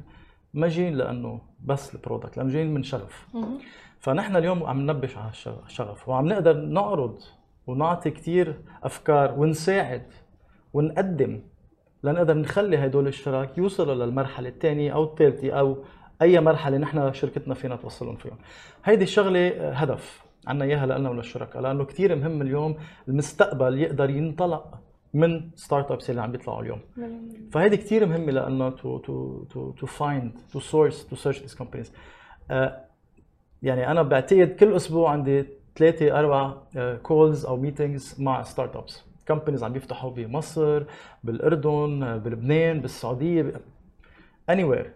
ما 0.55 0.69
جايين 0.69 0.95
لأنه 0.95 1.41
بس 1.65 1.95
ال 1.95 2.00
product 2.00 2.37
لأنه 2.37 2.51
جايين 2.53 2.75
من 2.75 2.83
شغف. 2.83 3.27
فنحن 4.01 4.37
اليوم 4.37 4.63
عم 4.65 4.81
ننبش 4.81 5.17
على 5.17 5.31
الش- 5.31 5.49
الشغف 5.67 6.09
وعم 6.09 6.27
نقدر 6.29 6.57
نعرض 6.57 7.19
ونعطي 7.67 8.11
كتير 8.11 8.61
أفكار 8.83 9.35
ونساعد 9.41 10.03
ونقدم 10.73 11.41
لنقدر 12.05 12.35
نخلي 12.35 12.77
هدول 12.87 13.07
الشراك 13.09 13.59
يوصلوا 13.59 13.95
للمرحلة 13.95 14.49
الثانية 14.49 14.95
أو 14.95 15.05
الثالثة 15.05 15.51
أو 15.53 15.77
أي 16.23 16.41
مرحلة 16.41 16.77
نحن 16.79 17.13
شركتنا 17.13 17.55
فينا 17.55 17.77
توصلهم 17.77 18.17
فيهم. 18.17 18.39
هيدي 18.85 19.05
الشغلة 19.05 19.71
هدف 19.71 20.23
عنا 20.47 20.65
إياها 20.65 20.87
لنا 20.87 21.11
وللشركاء 21.11 21.63
لأنه 21.63 21.85
كثير 21.85 22.17
مهم 22.17 22.43
اليوم 22.43 22.77
المستقبل 23.09 23.79
يقدر 23.79 24.11
ينطلق 24.11 24.79
من 25.15 25.51
startups 25.55 26.11
اللي 26.11 26.23
عم 26.23 26.33
بيطلعوا 26.33 26.63
اليوم. 26.63 26.81
فهيدي 27.53 27.77
كثير 27.77 28.07
مهمة 28.07 28.33
لأنه 28.33 28.71
to 28.71 28.99
to 28.99 29.45
to 29.45 29.71
to 29.71 29.87
find 29.87 30.33
to 30.53 30.61
source 30.61 31.07
to 31.07 31.17
search 31.17 31.41
these 31.41 31.55
companies 31.55 31.93
يعني 33.63 33.91
أنا 33.91 34.03
بعتقد 34.03 34.57
كل 34.61 34.77
أسبوع 34.77 35.11
عندي 35.11 35.45
ثلاثة 35.77 36.19
أربع 36.19 36.55
calls 37.03 37.47
أو 37.47 37.57
meetings 37.57 38.21
مع 38.21 38.43
startups 38.43 39.03
companies 39.29 39.65
عم 39.65 39.73
بيفتحوا 39.73 40.11
بمصر 40.11 40.85
بالأردن 41.25 42.03
آه، 42.03 42.17
بلبنان 42.17 42.81
بالسعودية 42.81 43.43
ب... 43.43 43.53
anywhere. 44.53 44.87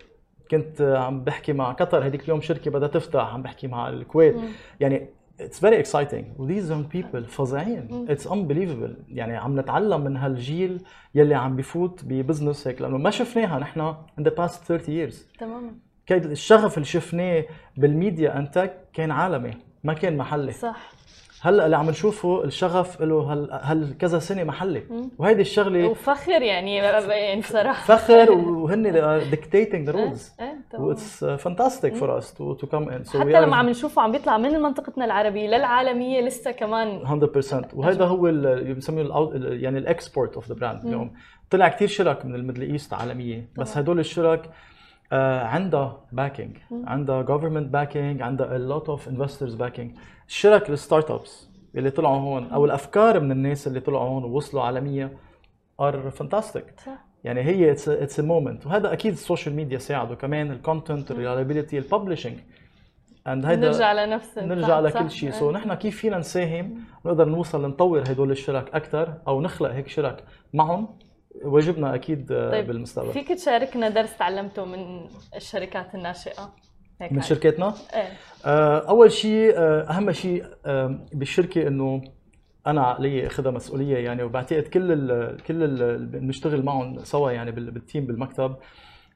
كنت 0.50 0.80
آه، 0.80 0.98
عم 0.98 1.24
بحكي 1.24 1.52
مع 1.52 1.72
قطر. 1.72 2.06
هذيك 2.06 2.24
اليوم 2.24 2.40
شركة 2.40 2.70
بدها 2.70 2.88
تفتح 2.88 3.34
عم 3.34 3.42
بحكي 3.42 3.66
مع 3.66 3.88
الكويت. 3.88 4.36
يعني 4.80 5.08
it's 5.40 5.60
very 5.60 5.84
exciting. 5.84 6.24
و 6.38 6.48
these 6.48 6.70
young 6.70 6.96
people 6.96 7.28
فظيعين. 7.28 8.06
It's 8.08 8.26
unbelievable. 8.26 9.02
يعني 9.08 9.36
عم 9.36 9.60
نتعلم 9.60 10.00
من 10.00 10.16
هالجيل 10.16 10.82
يلي 11.14 11.34
عم 11.34 11.56
بفوت 11.56 12.04
ب 12.04 12.11
business 12.11 12.68
هيك 12.68 12.82
لأنه 12.82 12.98
ما 12.98 13.10
شفناها 13.10 13.58
نحن 13.58 13.94
in 14.20 14.22
the 14.22 14.30
past 14.30 14.64
30 14.68 14.86
years. 14.86 15.38
تماما. 15.38 15.72
كان 16.06 16.30
الشغف 16.30 16.74
اللي 16.74 16.86
شفناه 16.86 17.44
بال 17.76 17.94
media 17.94 18.38
and 18.38 18.53
tech 18.53 18.72
كان 18.92 19.10
عالمي 19.10 19.50
ما 19.84 19.94
كان 19.94 20.16
محلي. 20.16 20.52
صح. 20.52 20.95
هلأ 21.46 21.64
اللي 21.66 21.76
عم 21.76 21.90
نشوفه 21.90 22.44
الشغف 22.44 23.02
له 23.02 23.32
هل, 23.32 23.48
هل 23.62 23.94
كذا 23.98 24.18
سنة 24.18 24.44
محلي. 24.44 24.82
وهيدي 25.18 25.40
الشغلة 25.40 25.88
وفخر 25.88 26.42
يعني 26.42 26.76
يعني 26.76 27.40
بصراحه 27.40 27.96
فخر 27.96 28.32
وهن 28.32 28.82
dictating 29.30 29.90
the 29.90 29.92
rules 29.92 30.32
و 30.74 30.84
it's 30.84 31.24
fantastic 31.24 31.94
for 31.94 32.18
us 32.18 32.34
to 32.34 32.54
to 32.54 32.66
come 32.66 32.88
in 32.88 33.04
حتى 33.06 33.40
لما 33.40 33.56
عم 33.56 33.68
نشوفه 33.68 34.02
عم 34.02 34.12
بيطلع 34.12 34.38
من 34.38 34.60
منطقتنا 34.60 35.04
العربية 35.04 35.48
للعالمية 35.48 36.20
لسه 36.20 36.50
كمان. 36.50 37.00
100% 37.06 37.74
وهذا 37.74 38.04
هو 38.04 38.28
اللي 38.28 38.74
بنسميه 38.74 39.30
يعني 39.42 39.78
ال 39.78 39.86
export 39.86 40.34
of 40.34 40.48
the 40.48 40.54
brand 40.54 40.84
اليوم. 40.86 41.12
طلع 41.50 41.68
كثير 41.68 41.88
شرك 41.88 42.24
من 42.24 42.34
ال 42.34 42.38
Middle 42.38 42.62
East 42.62 42.94
عالميا 42.94 43.48
بس 43.56 43.78
هدول 43.78 43.98
الشرك 43.98 44.50
عندها 45.12 46.00
backing 46.12 46.56
عندها 46.70 47.22
government 47.22 47.72
backing 47.72 48.22
عندها 48.22 48.58
a 48.58 48.60
lot 48.72 48.84
of 48.86 49.00
investors 49.08 49.56
backing 49.56 49.96
الشرك 50.28 50.70
ال 50.70 51.10
startups 51.10 51.48
اللي 51.74 51.90
طلعوا 51.90 52.16
هون 52.16 52.50
أو 52.50 52.64
الأفكار 52.64 53.20
من 53.20 53.32
الناس 53.32 53.66
اللي 53.66 53.80
طلعوا 53.80 54.08
هون 54.08 54.24
ووصلوا 54.24 54.62
عالميا 54.62 55.16
are 55.80 56.10
fantastic 56.10 56.74
يعني 57.24 57.40
هي 57.40 57.70
it's 57.70 57.88
it's 57.88 58.20
moment 58.20 58.66
وهذا 58.66 58.92
أكيد 58.92 59.12
ال 59.12 59.18
social 59.18 59.54
media 59.54 59.78
ساعدوا 59.78 60.14
كمان 60.14 60.50
ال 60.50 60.58
content 60.58 61.10
ال 61.10 61.16
reliability 61.16 61.78
ال 61.78 61.84
publishing 61.84 62.38
and 63.26 63.46
هيدا 63.46 63.66
نرجع 63.66 63.92
لنفس 63.92 64.38
نرجع 64.38 64.80
لكل 64.80 65.10
شيء. 65.10 65.30
so 65.30 65.54
نحن 65.54 65.74
كيف 65.74 65.96
فينا 65.96 66.18
نساهم؟ 66.18 66.74
نقدر 67.06 67.28
نوصل 67.28 67.68
نطور 67.68 68.00
هدول 68.00 68.30
الشرك 68.30 68.74
أكثر 68.74 69.14
أو 69.28 69.40
نخلق 69.40 69.70
هيك 69.70 69.88
شرك 69.88 70.24
معهم؟ 70.54 70.88
واجبنا 71.44 71.94
أكيد 71.94 72.28
طيب 72.28 72.66
بالمستقبل. 72.66 73.12
فيك 73.12 73.32
تشاركنا 73.32 73.88
درس 73.88 74.16
تعلمته 74.16 74.64
من 74.64 75.06
الشركات 75.36 75.94
الناشئة؟ 75.94 76.54
هيك 77.00 77.12
من 77.12 77.20
شركاتنا؟ 77.22 77.74
إيه. 77.94 78.08
آه، 78.46 78.78
أول 78.88 79.12
شيء 79.12 79.52
آه، 79.56 79.80
أهم 79.90 80.12
شيء 80.12 80.44
بالشركة 81.12 81.68
إنه 81.68 82.02
أنا 82.66 82.82
علي 82.82 83.26
اخذها 83.26 83.50
مسؤولية 83.50 83.96
يعني 83.96 84.22
وبعتقد 84.22 84.62
كل 84.62 84.92
ال 84.92 85.36
كل 85.42 85.62
اللي 85.62 86.18
بنشتغل 86.18 86.62
معهم 86.64 87.04
سوا 87.04 87.30
يعني 87.30 87.50
بال 87.50 87.69
team 87.69 88.06
بالمكتب 88.06 88.56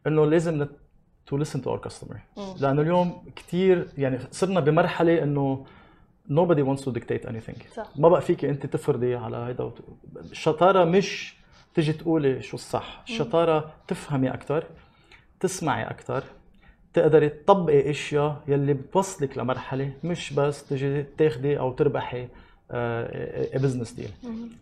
إنه 0.07 0.27
لازم 0.27 0.67
to 1.27 1.37
listen 1.37 1.63
to 1.63 1.71
our 1.71 1.79
customer 1.79 2.17
لأنه 2.61 2.83
اليوم 2.83 3.25
كثير 3.37 3.89
يعني 3.99 4.19
صرنا 4.31 4.61
بمرحلة 4.61 5.23
إنه 5.23 5.65
nobody 6.31 6.63
wants 6.63 6.83
to 6.85 6.93
dictate 6.93 7.25
anything. 7.29 7.75
صح. 7.75 7.89
ما 7.97 8.09
بقى 8.09 8.21
فيك 8.21 8.45
أنت 8.45 8.67
تفرضي 8.67 9.15
على 9.15 9.37
هيدا 9.37 9.73
الشطاره 10.17 10.85
مش 10.85 11.40
تجي 11.75 11.93
تقولي 11.93 12.43
شو 12.43 12.57
الصح. 12.57 13.03
الشطاره 13.09 13.73
تفهمي 13.89 14.35
أكثر 14.35 14.65
تسمعي 15.41 15.85
أكثر 15.85 16.25
تقدري 16.95 17.29
تطبقي 17.29 17.91
أشياء 17.91 18.43
يلي 18.49 18.75
بتوصلك 18.75 19.39
لمرحلة 19.39 19.93
مش 20.05 20.33
بس 20.33 20.65
تجي 20.69 21.03
تاخدي 21.03 21.59
أو 21.59 21.73
تربحي 21.73 22.29
business 23.55 23.93
deal 23.93 24.11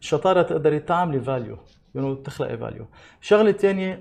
الشطاره 0.00 0.42
تقدري 0.42 0.78
تعملي 0.78 1.20
value 1.20 1.56
you 1.94 2.14
تخلقي 2.14 2.58
value 2.58 2.86
الشغله 3.22 3.50
الثانية 3.50 4.00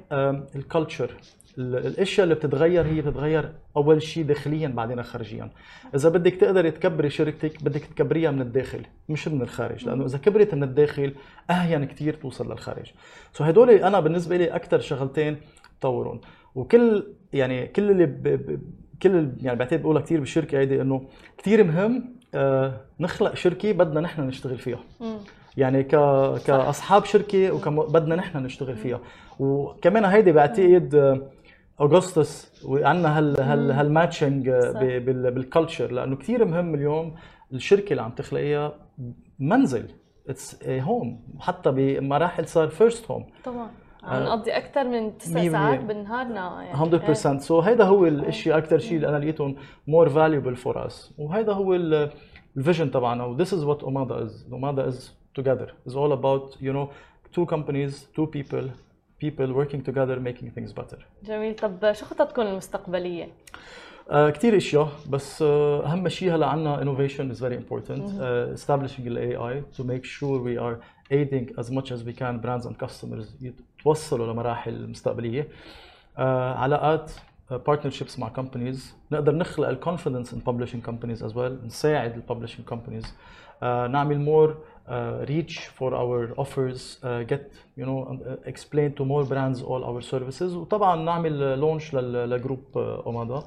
ال 0.56 0.63
culture 0.63 1.12
الأشياء 1.58 2.24
اللي 2.24 2.36
بتتغير 2.36 2.86
هي 2.86 3.02
بتتغير 3.02 3.52
أول 3.78 4.02
شيء 4.02 4.24
داخليا 4.24 4.68
بعدين 4.68 5.04
خارجيا. 5.04 5.50
إذا 5.96 6.10
بدك 6.10 6.34
تقدري 6.34 6.72
تكبري 6.72 7.10
شركتك 7.10 7.64
بدك 7.64 7.86
تكبريها 7.86 8.32
من 8.32 8.42
الداخل 8.42 8.82
مش 9.10 9.28
من 9.28 9.42
الخارج 9.42 9.86
لأنه 9.86 10.06
إذا 10.06 10.18
كبرت 10.18 10.56
من 10.56 10.64
الداخل 10.64 11.14
اهين 11.50 11.86
كثير 11.86 12.14
توصل 12.14 12.52
للخارج. 12.52 12.92
so 13.34 13.44
هدول 13.44 13.70
أنا 13.70 14.00
بالنسبة 14.00 14.38
لي 14.38 14.46
أكثر 14.48 14.80
شغلتين 14.80 15.38
تطورون 15.80 16.22
وكل 16.56 17.08
يعني 17.34 17.68
كل 17.68 17.92
اللي 17.92 18.06
ب... 18.06 18.24
ب... 18.24 18.60
كل 19.04 19.30
يعني 19.42 19.60
بعتقد 19.60 19.82
بقولها 19.82 20.02
كثير 20.02 20.20
بالشركة 20.20 20.58
هيدي 20.60 20.82
إنه 20.82 21.08
كثير 21.38 21.64
مهم 21.64 22.16
آه 22.36 22.82
نخلق 23.00 23.36
شركة 23.36 23.72
بدنا 23.72 24.02
نحن 24.02 24.22
نشتغل 24.22 24.58
فيها. 24.58 24.80
يعني 25.58 25.84
ك 25.84 25.90
كأصحاب 26.48 27.06
شركة 27.06 27.52
وبدنا 27.52 28.16
نحن 28.16 28.38
نشتغل 28.38 28.76
فيها. 28.76 29.00
وكمان 29.40 30.06
هيدي 30.06 30.32
بعتقد 30.32 30.96
آه 30.96 31.22
اوغسطس 31.82 32.64
وعندنا 32.66 33.18
هال 33.18 33.42
هال 33.42 33.72
هال 33.72 33.87
matching 33.87 34.50
بال 35.36 35.48
culture 35.48 35.92
لأنه 35.92 36.16
كثير 36.16 36.46
مهم 36.46 36.76
اليوم 36.76 37.16
الشركة 37.54 37.92
اللي 37.92 38.02
عم 38.02 38.12
تخلقيها 38.12 38.74
منزل. 39.40 39.90
it's 40.30 40.64
home 40.70 41.38
حتى 41.40 41.72
بمراحل 41.72 42.48
صار 42.48 42.68
first 42.68 43.12
home 43.12 43.26
طبعا. 43.44 43.70
عم 44.04 44.24
نقضي 44.24 44.52
أكثر 44.52 44.84
من 44.84 45.18
تسع 45.18 45.48
ساعات 45.50 45.80
بنهارنا 45.80 46.64
يعني. 46.64 47.00
100% 47.00 47.14
so 47.14 47.66
هيدا 47.66 47.84
هو 47.84 48.06
الشيء 48.06 48.58
أكثر 48.58 48.80
شيء 48.80 48.96
اللي 48.96 49.10
أنا 49.10 49.18
لقيتهم 49.18 49.56
more 49.88 50.10
valuable 50.10 50.56
for 50.56 50.86
us 50.86 51.14
وهيدا 51.18 51.54
هو 51.54 51.76
الفيجن 52.58 52.92
تبعنا. 52.92 53.26
و 53.26 53.38
this 53.38 53.48
is 53.48 53.64
what 53.66 53.82
Omada 53.84 54.26
is. 54.26 54.46
Omada 54.52 54.88
is 54.88 55.12
together. 55.40 55.68
Is 55.90 55.96
all 55.96 56.12
about 56.12 56.62
you 56.62 56.74
know 56.74 56.90
two 57.36 57.46
companies 57.46 57.94
two 58.16 58.28
people. 58.38 58.66
People 59.20 59.48
working 59.54 59.82
together 59.90 60.20
making 60.20 60.50
things 60.58 60.72
better 60.72 60.98
جميل 61.24 61.56
طب 61.56 61.92
شو 61.94 62.06
خططكم 62.06 62.42
المستقبليه؟ 62.42 63.28
Uh, 64.08 64.10
كثير 64.30 64.58
اشياء 64.58 64.90
بس 65.10 65.40
uh, 65.40 65.44
اهم 65.44 66.10
شيء 66.10 66.36
هلا 66.36 66.46
عندنا 66.48 66.82
innovation 66.82 67.36
is 67.36 67.40
very 67.40 67.56
important 67.56 68.02
uh, 68.04 68.54
establishing 68.54 69.04
the 69.04 69.20
AI 69.20 69.78
to 69.78 69.84
make 69.84 70.06
sure 70.06 70.40
we 70.40 70.58
are 70.58 70.80
aiding 71.12 71.60
as 71.60 71.72
much 71.72 71.92
as 71.92 72.04
we 72.04 72.14
can 72.14 72.40
brands 72.40 72.66
and 72.66 72.78
customers 72.86 73.26
يتوصلوا 73.42 74.34
لمراحل 74.34 74.90
مستقبليه 74.90 75.48
uh, 76.18 76.20
علاقات 76.20 77.12
uh, 77.12 77.54
partnerships 77.54 78.20
مع 78.20 78.34
companies 78.34 78.78
نقدر 79.12 79.36
نخلق 79.36 79.68
ال 79.68 79.74
confidence 79.74 80.34
in 80.34 80.38
publishing 80.38 80.90
companies 80.90 81.22
as 81.22 81.34
well 81.34 81.66
نساعد 81.66 82.16
ال 82.16 82.21
publishing 82.21 82.70
companies 82.70 83.06
uh, 83.06 83.64
نعمل 83.64 84.26
more 84.26 84.52
uh, 84.88 85.26
reach 85.28 85.68
for 85.78 85.94
our 85.94 86.34
offers 86.38 87.00
uh, 87.04 87.24
get 87.24 87.52
you 87.76 87.86
know 87.86 88.00
uh, 88.08 88.36
explain 88.46 88.94
to 88.94 89.06
more 89.06 89.24
brands 89.26 89.62
all 89.62 89.84
our 89.84 90.02
services 90.02 90.54
وطبعا 90.54 90.96
نعمل 90.96 91.60
launch 91.60 91.96
ل 91.96 92.09
group 92.09 92.78
اومادا 92.78 93.44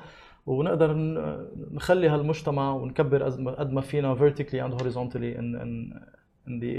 ونقدر 0.47 0.95
نخلي 1.73 2.09
هالمجتمع 2.09 2.73
ونكبر 2.73 3.23
قد 3.59 3.73
ما 3.73 3.81
فينا 3.81 4.15
vertically 4.15 4.61
and 4.61 4.81
horizontally 4.81 5.35
in, 5.35 5.55
in 5.63 6.01
in 6.51 6.61
the 6.65 6.77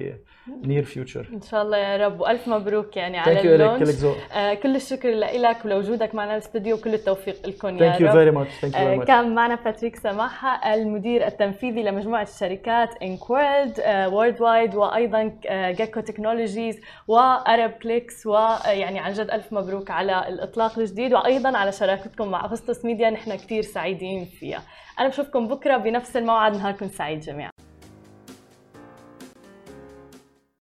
near 0.67 0.85
future. 0.93 1.33
إن 1.33 1.41
شاء 1.41 1.61
الله 1.61 1.77
يا 1.77 1.97
رب. 2.07 2.21
وألف 2.21 2.47
مبروك 2.47 2.97
يعني 2.97 3.17
على 3.17 3.55
ال 3.55 3.61
launch. 3.61 4.05
آه 4.33 4.53
كل 4.53 4.75
الشكر 4.75 5.09
لك 5.09 5.65
ولوجودك 5.65 6.15
معنا 6.15 6.33
الاستوديو. 6.33 6.75
وكل 6.75 6.93
التوفيق 6.93 7.47
لكم 7.47 7.77
يا 7.77 7.81
رب. 7.81 7.93
Thank 7.93 8.09
you 8.09 8.13
very 8.13 8.37
much. 8.37 8.51
Thank 8.61 8.73
you 8.73 8.77
very 8.77 9.01
much. 9.01 9.07
كان 9.07 9.35
معنا 9.35 9.55
باتريك 9.55 9.95
سماحة 9.95 10.73
المدير 10.73 11.27
التنفيذي 11.27 11.83
لمجموعة 11.83 12.23
الشركات 12.23 12.89
انك 13.01 13.29
وورلد 13.29 13.83
وورلد 13.87 14.41
وايد 14.41 14.75
وأيضا 14.75 15.39
جيكو 15.51 15.99
تكنولوجيز 15.99 16.81
وارب 17.07 17.71
كليكس 17.71 18.25
ويعني 18.25 18.99
عن 18.99 19.13
جد 19.13 19.29
ألف 19.29 19.53
مبروك 19.53 19.91
على 19.91 20.27
الإطلاق 20.27 20.79
الجديد. 20.79 21.13
وأيضا 21.13 21.57
على 21.57 21.71
شراكتكم 21.71 22.27
مع 22.27 22.45
اغسطس 22.45 22.85
ميديا. 22.85 23.09
نحن 23.09 23.35
كثير 23.35 23.61
سعيدين 23.61 24.25
فيها. 24.25 24.61
أنا 24.99 25.07
بشوفكم 25.07 25.47
بكرة 25.47 25.77
بنفس 25.77 26.17
الموعد. 26.17 26.53
نهاركم 26.53 26.87
سعيد 26.87 27.19
جميعا. 27.19 27.51